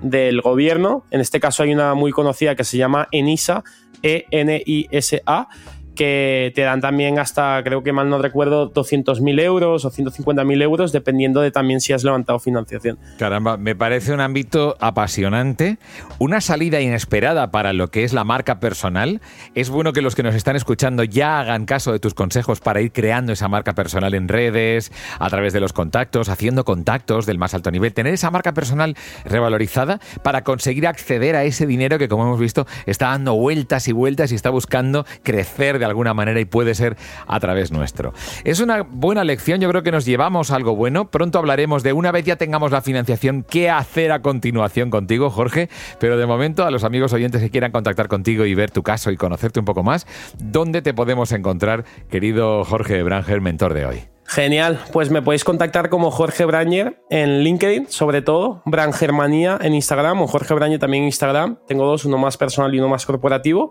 del 0.03 0.41
gobierno. 0.41 1.05
En 1.13 1.21
este 1.21 1.39
caso 1.39 1.63
hay 1.63 1.73
una 1.73 1.95
muy 1.95 2.11
conocida 2.11 2.57
que 2.57 2.65
se 2.65 2.79
llama 2.79 3.07
ENISA, 3.13 3.63
E-N-I-S-A, 4.03 5.49
que 5.95 6.53
te 6.55 6.63
dan 6.63 6.81
también 6.81 7.19
hasta, 7.19 7.63
creo 7.65 7.83
que 7.83 7.93
mal 7.93 8.09
no 8.09 8.19
recuerdo, 8.19 8.73
200.000 8.73 9.41
euros 9.41 9.85
o 9.85 9.91
150.000 9.91 10.63
euros, 10.63 10.93
dependiendo 10.93 11.41
de 11.41 11.51
también 11.51 11.81
si 11.81 11.93
has 11.93 12.05
levantado 12.05 12.39
financiación. 12.39 12.99
Caramba, 13.19 13.57
me 13.57 13.75
parece 13.75 14.13
un 14.13 14.21
ámbito 14.21 14.77
apasionante, 14.81 15.79
una 16.19 16.41
salida 16.41 16.81
inesperada 16.81 17.51
para 17.51 17.73
lo 17.73 17.89
que 17.89 18.05
es 18.05 18.13
la 18.13 18.25
marca 18.25 18.61
personal. 18.61 19.21
Es 19.55 19.71
bueno 19.71 19.93
que 19.93 20.03
los 20.03 20.15
que 20.15 20.23
nos 20.23 20.35
están 20.35 20.57
escuchando 20.57 21.05
ya 21.05 21.41
hagan 21.41 21.67
caso 21.67 21.93
de 21.93 21.99
tus 21.99 22.15
consejos 22.15 22.61
para 22.61 22.81
ir 22.81 22.93
creando 22.93 23.33
esa 23.33 23.49
marca 23.49 23.75
personal 23.75 24.15
en 24.15 24.29
redes, 24.29 24.93
a 25.19 25.29
través 25.29 25.53
de 25.53 25.61
los 25.61 25.73
contactos, 25.73 26.29
haciendo 26.29 26.65
contactos 26.65 27.27
del 27.27 27.39
más 27.39 27.55
alto 27.55 27.71
nivel, 27.71 27.93
tener 27.93 28.15
esa 28.15 28.31
marca 28.31 28.53
personal 28.55 28.97
revalorizada 29.25 30.01
para 30.23 30.43
conseguir 30.43 30.87
acceder 30.87 31.37
a 31.37 31.45
ese 31.45 31.67
dinero 31.67 31.99
que, 31.99 32.09
como 32.09 32.25
hemos 32.25 32.41
visto, 32.41 32.67
está 32.87 33.09
dando 33.09 33.35
vueltas 33.35 33.89
y 33.89 33.93
vueltas 33.93 34.33
y 34.33 34.35
está 34.35 34.51
buscando 34.51 35.05
crecer 35.23 35.79
de 35.83 35.87
alguna 35.87 36.15
manera 36.15 36.39
y 36.41 36.45
puede 36.45 36.75
ser 36.75 36.97
a 37.27 37.41
través 37.41 37.73
nuestro. 37.73 38.13
Es 38.45 38.61
una 38.61 38.83
buena 38.83 39.25
lección, 39.25 39.61
yo 39.61 39.69
creo 39.69 39.83
que 39.83 39.91
nos 39.91 40.05
llevamos 40.05 40.51
algo 40.51 40.77
bueno. 40.77 41.11
Pronto 41.11 41.39
hablaremos 41.39 41.83
de 41.83 41.93
una 41.93 42.13
vez 42.13 42.25
ya 42.25 42.37
tengamos 42.37 42.71
la 42.71 42.83
financiación, 42.83 43.45
qué 43.49 43.69
hacer 43.69 44.13
a 44.13 44.23
continuación 44.23 44.91
contigo, 44.91 45.31
Jorge, 45.31 45.69
pero 45.99 46.17
de 46.17 46.27
momento 46.27 46.65
a 46.65 46.71
los 46.71 46.85
amigos 46.85 47.13
oyentes 47.13 47.43
que 47.43 47.51
quieran 47.51 47.73
contactar 47.73 48.07
contigo 48.07 48.45
y 48.45 48.55
ver 48.55 48.71
tu 48.71 48.83
caso 48.83 49.11
y 49.11 49.17
conocerte 49.17 49.59
un 49.59 49.67
poco 49.67 49.83
más, 49.83 50.07
¿dónde 50.39 50.83
te 50.83 50.95
podemos 50.95 51.33
encontrar, 51.33 51.85
querido 52.11 52.65
Jorge 52.65 53.03
Branger, 53.03 53.41
mentor 53.41 53.75
de 53.75 53.87
hoy? 53.87 54.12
Genial, 54.25 54.79
pues 54.93 55.11
me 55.11 55.21
podéis 55.21 55.43
contactar 55.45 55.91
como 55.91 56.11
Jorge 56.11 56.45
Brañer 56.45 57.03
en 57.11 57.41
LinkedIn, 57.41 57.89
sobre 57.89 58.23
todo, 58.23 58.63
Brangermanía 58.65 59.59
en 59.61 59.75
Instagram 59.75 60.23
o 60.23 60.27
Jorge 60.27 60.55
Brañer 60.55 60.79
también 60.79 61.03
en 61.03 61.09
Instagram. 61.09 61.59
Tengo 61.67 61.85
dos, 61.85 62.05
uno 62.05 62.19
más 62.19 62.39
personal 62.39 62.73
y 62.75 62.79
uno 62.79 62.89
más 62.89 63.05
corporativo 63.05 63.71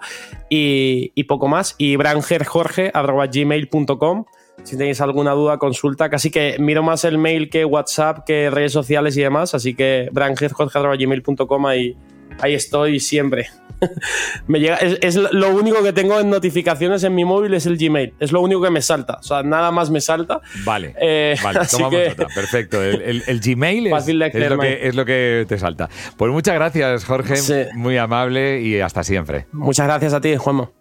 y, 0.49 1.23
poco 1.23 1.47
más. 1.47 1.75
Y 1.77 1.95
brangerjorge.gmail.com 1.95 4.25
si 4.63 4.77
tenéis 4.77 5.01
alguna 5.01 5.31
duda, 5.31 5.57
consulta. 5.57 6.11
Casi 6.11 6.29
que 6.29 6.57
miro 6.59 6.83
más 6.83 7.05
el 7.05 7.17
mail 7.17 7.49
que 7.49 7.65
WhatsApp, 7.65 8.19
que 8.25 8.51
redes 8.51 8.71
sociales 8.71 9.17
y 9.17 9.21
demás. 9.21 9.55
Así 9.55 9.73
que 9.73 10.09
brangerjorge.gmail.com 10.11 11.65
ahí, 11.65 11.97
ahí 12.41 12.53
estoy 12.53 12.99
siempre. 12.99 13.47
me 14.47 14.59
llega, 14.59 14.77
es, 14.77 15.15
lo 15.15 15.49
único 15.55 15.81
que 15.83 15.93
tengo 15.93 16.19
en 16.19 16.29
notificaciones 16.29 17.03
en 17.03 17.15
mi 17.15 17.25
móvil 17.25 17.53
es 17.53 17.65
el 17.65 17.77
Gmail. 17.77 18.13
Es 18.19 18.31
lo 18.31 18.41
único 18.41 18.61
que 18.61 18.69
me 18.69 18.81
salta. 18.81 19.17
O 19.19 19.23
sea, 19.23 19.43
nada 19.43 19.71
más 19.71 19.89
me 19.89 20.01
salta. 20.01 20.41
Vale. 20.63 20.95
Eh, 20.99 21.35
vale, 21.43 21.59
tomamos 21.71 21.99
nota. 22.09 22.27
Perfecto. 22.33 22.81
El, 22.81 23.39
Gmail 23.39 23.87
es, 23.87 24.07
lo 24.07 24.59
que, 24.59 24.87
es, 24.87 24.95
lo 24.95 25.05
que, 25.05 25.45
te 25.47 25.57
salta. 25.57 25.89
Pues 26.17 26.31
muchas 26.31 26.55
gracias, 26.55 27.05
Jorge. 27.05 27.69
Muy 27.73 27.97
amable 27.97 28.61
y 28.61 28.79
hasta 28.79 29.03
siempre. 29.03 29.47
Muchas 29.51 29.87
gracias 29.87 30.13
a 30.13 30.21
ti, 30.21 30.35
Juanmo. 30.35 30.80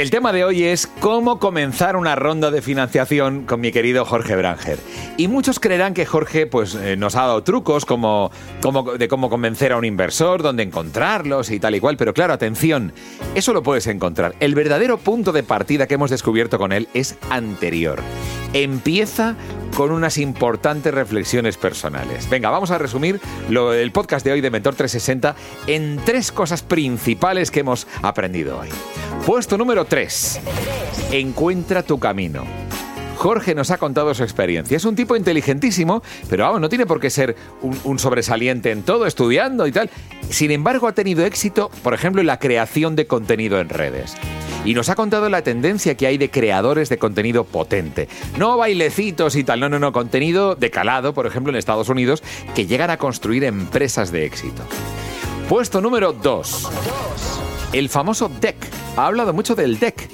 El 0.00 0.10
tema 0.10 0.32
de 0.32 0.46
hoy 0.46 0.64
es 0.64 0.86
cómo 0.86 1.38
comenzar 1.38 1.94
una 1.94 2.16
ronda 2.16 2.50
de 2.50 2.62
financiación 2.62 3.44
con 3.44 3.60
mi 3.60 3.70
querido 3.70 4.06
Jorge 4.06 4.34
Branger. 4.34 4.78
Y 5.18 5.28
muchos 5.28 5.60
creerán 5.60 5.92
que 5.92 6.06
Jorge 6.06 6.46
pues, 6.46 6.74
eh, 6.74 6.96
nos 6.96 7.16
ha 7.16 7.26
dado 7.26 7.42
trucos 7.42 7.84
como, 7.84 8.30
como, 8.62 8.96
de 8.96 9.08
cómo 9.08 9.28
convencer 9.28 9.72
a 9.72 9.76
un 9.76 9.84
inversor, 9.84 10.42
dónde 10.42 10.62
encontrarlos 10.62 11.50
y 11.50 11.60
tal 11.60 11.74
y 11.74 11.80
cual. 11.80 11.98
Pero 11.98 12.14
claro, 12.14 12.32
atención, 12.32 12.94
eso 13.34 13.52
lo 13.52 13.62
puedes 13.62 13.86
encontrar. 13.88 14.34
El 14.40 14.54
verdadero 14.54 14.96
punto 14.96 15.32
de 15.32 15.42
partida 15.42 15.86
que 15.86 15.96
hemos 15.96 16.08
descubierto 16.08 16.56
con 16.56 16.72
él 16.72 16.88
es 16.94 17.18
anterior. 17.28 18.00
Empieza 18.52 19.36
con 19.76 19.92
unas 19.92 20.18
importantes 20.18 20.92
reflexiones 20.92 21.56
personales. 21.56 22.28
Venga, 22.28 22.50
vamos 22.50 22.70
a 22.70 22.78
resumir 22.78 23.20
el 23.48 23.92
podcast 23.92 24.24
de 24.24 24.32
hoy 24.32 24.40
de 24.40 24.50
Mentor 24.50 24.74
360 24.74 25.36
en 25.68 26.00
tres 26.04 26.32
cosas 26.32 26.62
principales 26.62 27.50
que 27.50 27.60
hemos 27.60 27.86
aprendido 28.02 28.58
hoy. 28.58 28.68
Puesto 29.24 29.56
número 29.56 29.84
3. 29.84 30.40
Encuentra 31.12 31.82
tu 31.82 31.98
camino. 31.98 32.44
Jorge 33.20 33.54
nos 33.54 33.70
ha 33.70 33.76
contado 33.76 34.14
su 34.14 34.22
experiencia. 34.22 34.78
Es 34.78 34.86
un 34.86 34.96
tipo 34.96 35.14
inteligentísimo, 35.14 36.02
pero 36.30 36.44
vamos, 36.44 36.60
no 36.62 36.70
tiene 36.70 36.86
por 36.86 37.00
qué 37.00 37.10
ser 37.10 37.36
un, 37.60 37.98
sobresaliente 37.98 38.70
en 38.70 38.82
todo, 38.82 39.04
estudiando 39.04 39.66
y 39.66 39.72
tal. 39.72 39.90
Sin 40.30 40.50
embargo, 40.50 40.88
ha 40.88 40.92
tenido 40.92 41.24
éxito, 41.26 41.70
por 41.82 41.92
ejemplo, 41.92 42.22
en 42.22 42.26
la 42.26 42.38
creación 42.38 42.96
de 42.96 43.06
contenido 43.06 43.60
en 43.60 43.68
redes. 43.68 44.16
Y 44.64 44.74
nos 44.74 44.88
ha 44.90 44.94
contado 44.94 45.28
la 45.28 45.42
tendencia 45.42 45.96
que 45.96 46.06
hay 46.06 46.18
de 46.18 46.30
creadores 46.30 46.88
de 46.88 46.98
contenido 46.98 47.44
potente. 47.44 48.08
No 48.38 48.56
bailecitos 48.56 49.36
y 49.36 49.44
tal, 49.44 49.60
no, 49.60 49.68
no, 49.68 49.78
no, 49.78 49.92
contenido 49.92 50.54
de 50.54 50.70
calado, 50.70 51.14
por 51.14 51.26
ejemplo, 51.26 51.50
en 51.50 51.56
Estados 51.56 51.88
Unidos, 51.88 52.22
que 52.54 52.66
llegan 52.66 52.90
a 52.90 52.98
construir 52.98 53.44
empresas 53.44 54.12
de 54.12 54.26
éxito. 54.26 54.62
Puesto 55.48 55.80
número 55.80 56.12
2. 56.12 56.70
El 57.72 57.88
famoso 57.88 58.30
deck. 58.40 58.56
Ha 58.96 59.06
hablado 59.06 59.32
mucho 59.32 59.54
del 59.54 59.78
deck 59.78 60.08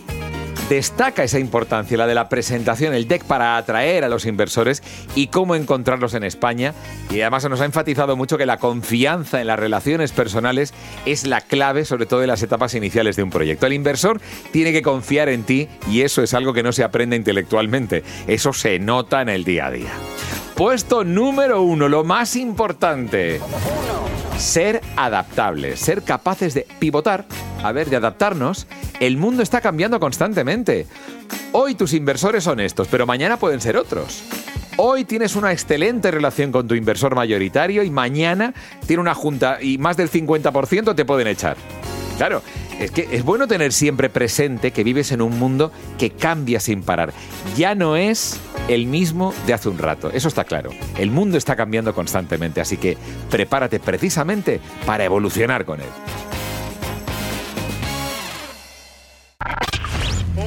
destaca 0.69 1.23
esa 1.23 1.39
importancia, 1.39 1.97
la 1.97 2.07
de 2.07 2.15
la 2.15 2.29
presentación, 2.29 2.95
el 2.95 3.07
deck 3.09 3.25
para 3.25 3.57
atraer 3.57 4.05
a 4.05 4.09
los 4.09 4.27
inversores 4.27 4.83
y 5.15 5.29
cómo 5.29 5.55
encontrarlos 5.55 6.15
en 6.15 6.25
España. 6.25 6.75
Y 7.11 7.21
además 7.21 7.49
nos 7.49 7.61
ha 7.61 7.65
enfatizado 7.65 8.17
mucho 8.17 8.39
que 8.39 8.47
la 8.47 8.59
confianza 8.59 9.41
en 9.41 9.47
las 9.47 9.59
relaciones 9.59 10.13
personales 10.13 10.75
es 11.05 11.27
la 11.27 11.41
clave, 11.41 11.85
sobre 11.85 12.07
todo 12.07 12.23
en 12.23 12.29
las 12.29 12.43
etapas 12.43 12.75
iniciales 12.75 13.17
de 13.17 13.23
un 13.23 13.31
proyecto. 13.31 13.67
El 13.67 13.75
inversor 13.75 14.21
tiene 14.53 14.73
que 14.73 14.83
confiar 14.83 15.29
en 15.29 15.45
ti 15.45 15.69
y 15.91 16.03
eso 16.03 16.23
es 16.23 16.35
algo 16.35 16.53
que 16.53 16.63
no 16.63 16.73
se 16.73 16.85
aprende 16.85 17.17
intelectualmente, 17.17 18.03
eso 18.27 18.53
se 18.53 18.79
nota 18.79 19.23
en 19.23 19.29
el 19.29 19.45
día 19.45 19.67
a 19.67 19.71
día. 19.71 19.93
Puesto 20.57 21.05
número 21.05 21.61
uno, 21.61 21.87
lo 21.87 22.03
más 22.03 22.35
importante. 22.35 23.43
Ser 24.39 24.81
adaptables, 24.97 25.79
ser 25.79 26.03
capaces 26.03 26.55
de 26.55 26.67
pivotar, 26.79 27.27
a 27.63 27.73
ver, 27.73 27.91
de 27.91 27.97
adaptarnos. 27.97 28.67
El 28.99 29.19
mundo 29.19 29.43
está 29.43 29.61
cambiando 29.61 30.01
constantemente. 30.01 30.87
Hoy 31.53 31.75
tus 31.75 31.93
inversores 31.93 32.43
son 32.45 32.61
estos, 32.61 32.89
pero 32.89 33.05
mañana 33.05 33.37
pueden 33.37 33.61
ser 33.61 33.77
otros. 33.77 34.23
Hoy 34.79 35.05
tienes 35.05 35.37
una 35.37 35.53
excelente 35.53 36.11
relación 36.11 36.53
con 36.53 36.67
tu 36.67 36.75
inversor 36.75 37.15
mayoritario 37.15 37.83
y 37.83 37.91
mañana 37.91 38.55
tiene 38.87 39.03
una 39.03 39.15
junta 39.15 39.59
y 39.61 39.77
más 39.77 39.99
del 39.99 40.11
50% 40.11 40.95
te 40.95 41.05
pueden 41.05 41.27
echar. 41.27 41.59
Claro, 42.17 42.43
es 42.81 42.91
que 42.93 43.09
es 43.13 43.23
bueno 43.23 43.47
tener 43.47 43.75
siempre 43.75 44.09
presente 44.09 44.71
que 44.71 44.85
vives 44.85 45.13
en 45.13 45.21
un 45.21 45.39
mundo 45.39 45.71
que 45.99 46.11
cambia 46.13 46.61
sin 46.61 46.83
parar. 46.83 47.13
Ya 47.59 47.75
no 47.75 47.95
es 47.95 48.41
el 48.69 48.87
mismo 48.87 49.33
de 49.47 49.55
hace 49.55 49.69
un 49.69 49.79
rato, 49.79 50.11
eso 50.11 50.29
está 50.29 50.45
claro. 50.45 50.71
El 50.99 51.11
mundo 51.11 51.39
está 51.39 51.57
cambiando 51.57 51.95
constantemente, 51.95 52.61
así 52.61 52.77
que 52.77 52.97
prepárate 53.31 53.81
precisamente 53.81 54.61
para 54.85 55.05
evolucionar 55.05 55.65
con 55.65 55.81
él. 55.81 55.89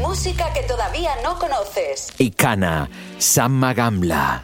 Música 0.01 0.51
que 0.53 0.63
todavía 0.63 1.11
no 1.23 1.37
conoces. 1.37 2.13
Icana 2.17 2.89
Samma 3.17 3.73
Gamla. 3.73 4.43